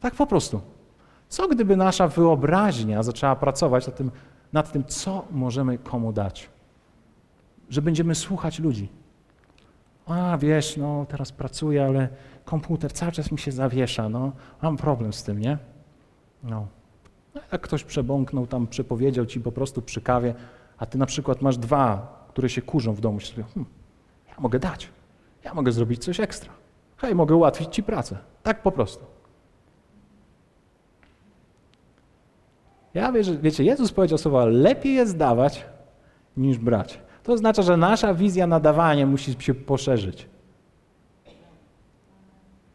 [0.00, 0.60] Tak po prostu.
[1.28, 4.10] Co gdyby nasza wyobraźnia zaczęła pracować nad tym,
[4.52, 6.50] nad tym co możemy komu dać?
[7.70, 8.88] Że będziemy słuchać ludzi.
[10.06, 12.08] A wiesz, no teraz pracuję, ale
[12.44, 15.58] komputer cały czas mi się zawiesza, no mam problem z tym, nie?
[16.42, 16.66] No.
[17.34, 20.34] no jak ktoś przebąknął, tam przepowiedział ci po prostu przy kawie,
[20.84, 23.72] a ty na przykład masz dwa, które się kurzą w domu, sobie, hmm,
[24.28, 24.88] ja mogę dać,
[25.44, 26.52] ja mogę zrobić coś ekstra.
[26.96, 28.18] Hej, mogę ułatwić ci pracę.
[28.42, 29.04] Tak po prostu.
[32.94, 35.64] Ja wierzę, wiecie, Jezus powiedział słowa, lepiej jest dawać
[36.36, 37.00] niż brać.
[37.22, 40.28] To oznacza, że nasza wizja nadawania musi się poszerzyć.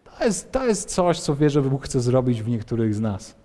[0.03, 3.35] To jest, to jest coś, co wierzę, że Bóg chce zrobić w niektórych z nas.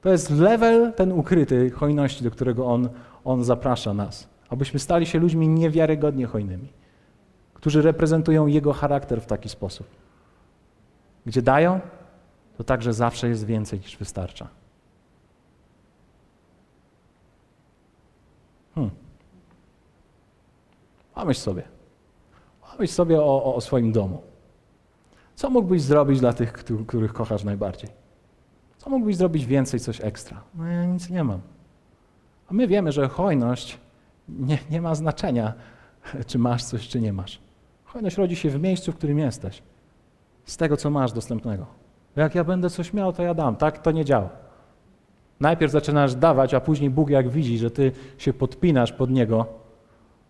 [0.00, 2.88] To jest level ten ukryty hojności, do którego On,
[3.24, 4.28] on zaprasza nas.
[4.48, 6.68] Abyśmy stali się ludźmi niewiarygodnie hojnymi,
[7.54, 9.86] którzy reprezentują Jego charakter w taki sposób.
[11.26, 11.80] Gdzie dają,
[12.56, 14.48] to także zawsze jest więcej niż wystarcza.
[18.74, 18.90] Hmm.
[21.14, 21.62] Pomyśl sobie.
[22.72, 24.22] Pomyśl sobie o, o swoim domu.
[25.34, 26.52] Co mógłbyś zrobić dla tych,
[26.86, 27.99] których kochasz najbardziej?
[28.80, 30.40] Co mógłbyś zrobić więcej, coś ekstra?
[30.54, 31.40] No ja nic nie mam.
[32.50, 33.78] A my wiemy, że hojność
[34.28, 35.52] nie, nie ma znaczenia,
[36.26, 37.40] czy masz coś, czy nie masz.
[37.84, 39.62] Hojność rodzi się w miejscu, w którym jesteś.
[40.44, 41.66] Z tego, co masz dostępnego.
[42.16, 43.56] Jak ja będę coś miał, to ja dam.
[43.56, 44.28] Tak to nie działa.
[45.40, 49.46] Najpierw zaczynasz dawać, a później Bóg jak widzi, że ty się podpinasz pod Niego,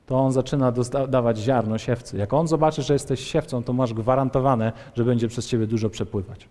[0.06, 0.72] to On zaczyna
[1.08, 2.16] dawać ziarno siewcy.
[2.16, 6.48] Jak On zobaczy, że jesteś siewcą, to masz gwarantowane, że będzie przez ciebie dużo przepływać.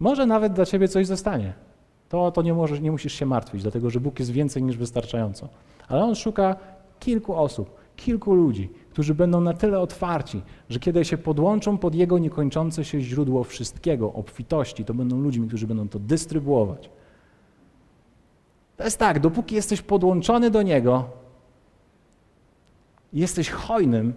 [0.00, 1.52] Może nawet dla ciebie coś zostanie.
[2.08, 5.48] To, to nie, możesz, nie musisz się martwić, dlatego że Bóg jest więcej niż wystarczająco.
[5.88, 6.56] Ale On szuka
[7.00, 12.18] kilku osób, kilku ludzi, którzy będą na tyle otwarci, że kiedy się podłączą pod Jego
[12.18, 16.90] niekończące się źródło wszystkiego, obfitości, to będą ludźmi, którzy będą to dystrybuować.
[18.76, 21.04] To jest tak, dopóki jesteś podłączony do Niego,
[23.12, 24.12] jesteś hojnym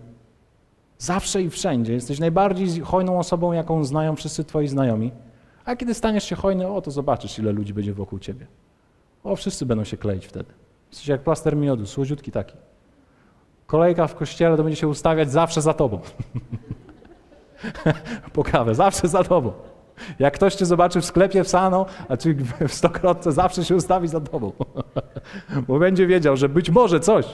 [0.98, 5.12] zawsze i wszędzie, jesteś najbardziej hojną osobą, jaką znają wszyscy Twoi znajomi,
[5.68, 8.48] a kiedy staniesz się hojny, o to zobaczysz, ile ludzi będzie wokół Ciebie.
[9.24, 10.54] O, wszyscy będą się kleić wtedy.
[10.90, 12.56] Jesteś jak plaster miodu, słodziutki taki.
[13.66, 16.00] Kolejka w kościele to będzie się ustawiać zawsze za Tobą.
[18.34, 19.52] po kawę, zawsze za Tobą.
[20.20, 22.36] Jak ktoś cię zobaczy w sklepie w Sano, a czy
[22.68, 24.52] w stokrotce, zawsze się ustawi za tobą.
[25.68, 27.26] Bo będzie wiedział, że być może coś,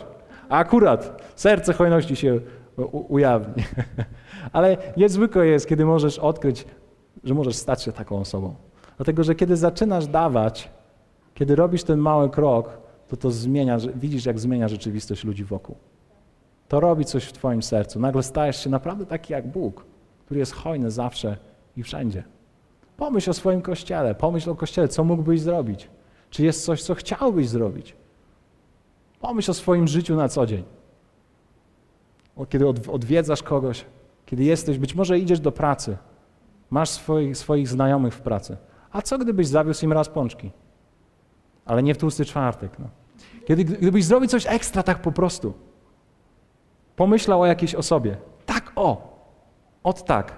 [0.49, 2.39] a akurat serce hojności się
[2.91, 3.63] ujawni.
[4.53, 6.65] Ale niezwykłe jest, kiedy możesz odkryć,
[7.23, 8.55] że możesz stać się taką osobą.
[8.97, 10.69] Dlatego, że kiedy zaczynasz dawać,
[11.33, 15.75] kiedy robisz ten mały krok, to to zmienia, widzisz, jak zmienia rzeczywistość ludzi wokół.
[16.67, 17.99] To robi coś w twoim sercu.
[17.99, 19.85] Nagle stajesz się naprawdę taki jak Bóg,
[20.25, 21.37] który jest hojny zawsze
[21.77, 22.23] i wszędzie.
[22.97, 25.89] Pomyśl o swoim kościele, pomyśl o kościele, co mógłbyś zrobić.
[26.29, 27.95] Czy jest coś, co chciałbyś zrobić?
[29.19, 30.63] Pomyśl o swoim życiu na co dzień.
[32.49, 33.85] Kiedy odwiedzasz kogoś,
[34.25, 35.97] kiedy jesteś, być może idziesz do pracy,
[36.73, 38.57] masz swoich, swoich znajomych w pracy.
[38.91, 40.51] A co gdybyś zawiózł im raz pączki?
[41.65, 42.79] Ale nie w tłusty czwartek.
[42.79, 42.87] No.
[43.45, 45.53] Kiedy, gdybyś zrobił coś ekstra tak po prostu,
[46.95, 48.17] pomyślał o jakiejś osobie.
[48.45, 49.19] Tak o,
[49.83, 50.37] od tak.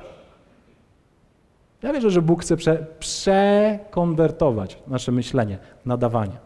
[1.82, 6.38] Ja wierzę, że Bóg chce prze, przekonwertować nasze myślenie na dawanie,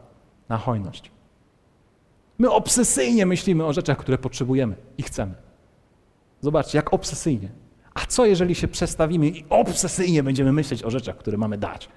[0.49, 1.11] na hojność.
[2.37, 5.33] My obsesyjnie myślimy o rzeczach, które potrzebujemy i chcemy.
[6.41, 7.49] Zobaczcie, jak obsesyjnie.
[8.01, 11.89] A co jeżeli się przestawimy i obsesyjnie będziemy myśleć o rzeczach, które mamy dać?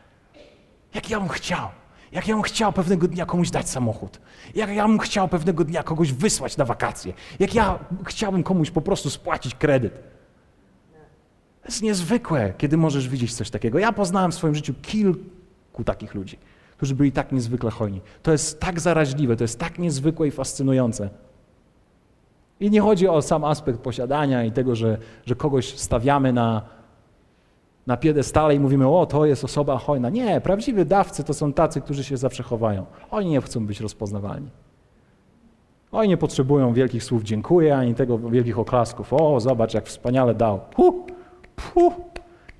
[0.94, 1.68] Jak ja bym chciał,
[2.12, 4.20] jak ja bym chciał pewnego dnia komuś dać samochód,
[4.54, 8.80] jak ja bym chciał pewnego dnia kogoś wysłać na wakacje, jak ja chciałbym komuś po
[8.80, 9.94] prostu spłacić kredyt.
[11.62, 13.78] To jest niezwykłe, kiedy możesz widzieć coś takiego.
[13.78, 16.38] Ja poznałem w swoim życiu kilku takich ludzi,
[16.76, 18.00] którzy byli tak niezwykle hojni.
[18.22, 21.10] To jest tak zaraźliwe, to jest tak niezwykłe i fascynujące.
[22.62, 26.62] I nie chodzi o sam aspekt posiadania i tego, że, że kogoś stawiamy na,
[27.86, 30.10] na piedestale i mówimy, o, to jest osoba hojna.
[30.10, 32.86] Nie, prawdziwi dawcy to są tacy, którzy się zawsze chowają.
[33.10, 34.50] Oni nie chcą być rozpoznawalni.
[35.92, 39.12] Oni nie potrzebują wielkich słów dziękuję, ani tego wielkich oklasków.
[39.12, 40.60] O, zobacz, jak wspaniale dał.
[40.76, 41.06] Hu,
[41.74, 41.92] hu.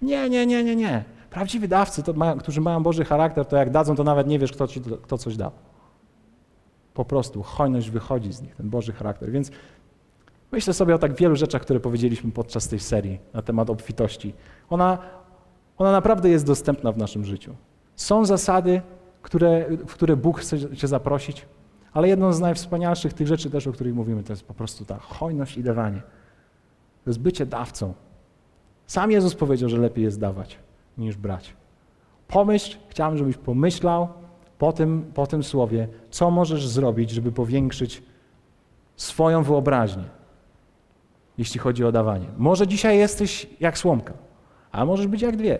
[0.02, 1.04] Nie, nie, nie, nie, nie.
[1.30, 4.66] Prawdziwi dawcy, to którzy mają Boży charakter, to jak dadzą, to nawet nie wiesz, kto,
[4.66, 5.50] ci, kto coś dał.
[6.94, 9.30] Po prostu hojność wychodzi z nich, ten Boży charakter.
[9.30, 9.50] Więc
[10.52, 14.34] myślę sobie o tak wielu rzeczach, które powiedzieliśmy podczas tej serii na temat obfitości.
[14.70, 14.98] Ona,
[15.78, 17.54] ona naprawdę jest dostępna w naszym życiu.
[17.96, 18.82] Są zasady,
[19.22, 21.46] które, w które Bóg chce Cię zaprosić,
[21.92, 24.98] ale jedną z najwspanialszych tych rzeczy też, o których mówimy, to jest po prostu ta
[24.98, 26.02] hojność i dawanie.
[27.04, 27.94] To jest bycie dawcą.
[28.86, 30.58] Sam Jezus powiedział, że lepiej jest dawać
[30.98, 31.54] niż brać.
[32.28, 34.08] Pomyśl, chciałem, żebyś pomyślał
[34.58, 38.02] po tym, po tym słowie, co możesz zrobić, żeby powiększyć
[38.96, 40.04] swoją wyobraźnię,
[41.38, 42.26] jeśli chodzi o dawanie.
[42.38, 44.12] Może dzisiaj jesteś jak słomka,
[44.72, 45.58] a możesz być jak dwie,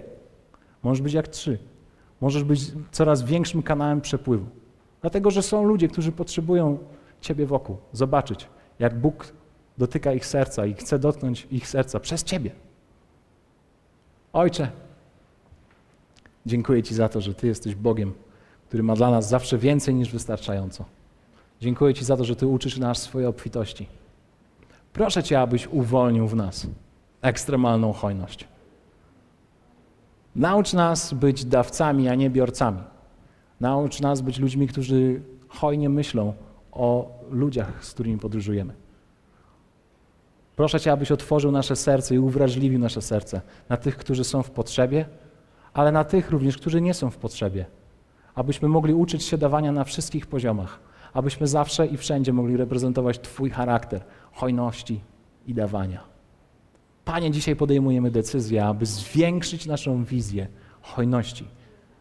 [0.83, 1.59] możesz być jak trzy,
[2.21, 4.47] możesz być coraz większym kanałem przepływu.
[5.01, 6.79] Dlatego, że są ludzie, którzy potrzebują
[7.21, 8.49] Ciebie wokół, zobaczyć,
[8.79, 9.33] jak Bóg
[9.79, 12.51] dotyka ich serca i chce dotknąć ich serca przez Ciebie.
[14.33, 14.71] Ojcze,
[16.47, 18.13] dziękuję Ci za to, że Ty jesteś Bogiem,
[18.69, 20.85] który ma dla nas zawsze więcej niż wystarczająco.
[21.61, 23.87] Dziękuję Ci za to, że Ty uczysz nas swojej obfitości.
[24.93, 26.67] Proszę Cię, abyś uwolnił w nas
[27.23, 28.49] ekstremalną hojność.
[30.37, 32.83] Naucz nas być dawcami, a nie biorcami.
[33.61, 36.33] Naucz nas być ludźmi, którzy hojnie myślą
[36.73, 38.75] o ludziach, z którymi podróżujemy.
[40.57, 44.51] Proszę Cię, abyś otworzył nasze serce i uwrażliwił nasze serce na tych, którzy są w
[44.51, 45.07] potrzebie,
[45.75, 47.67] ale na tych również, którzy nie są w potrzebie.
[48.35, 50.81] Abyśmy mogli uczyć się dawania na wszystkich poziomach,
[51.15, 55.01] abyśmy zawsze i wszędzie mogli reprezentować Twój charakter hojności
[55.47, 56.05] i dawania.
[57.05, 60.47] Panie, dzisiaj podejmujemy decyzję, aby zwiększyć naszą wizję
[60.83, 61.45] hojności,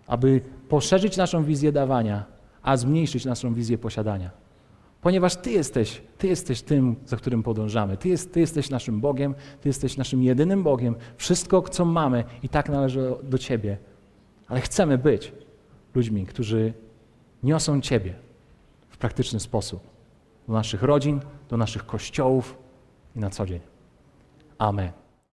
[0.07, 2.25] aby poszerzyć naszą wizję dawania,
[2.63, 4.31] a zmniejszyć naszą wizję posiadania.
[5.01, 7.97] Ponieważ Ty jesteś, Ty jesteś tym, za którym podążamy.
[7.97, 10.95] Ty, jest, ty jesteś naszym Bogiem, Ty jesteś naszym jedynym Bogiem.
[11.17, 13.77] Wszystko, co mamy i tak należy do Ciebie.
[14.47, 15.33] Ale chcemy być
[15.95, 16.73] ludźmi, którzy
[17.43, 18.30] niosą Ciebie
[19.01, 19.83] praktyczny sposób
[20.47, 22.57] do naszych rodzin, do naszych kościołów
[23.15, 23.59] i na co dzień.
[24.57, 25.00] Amen.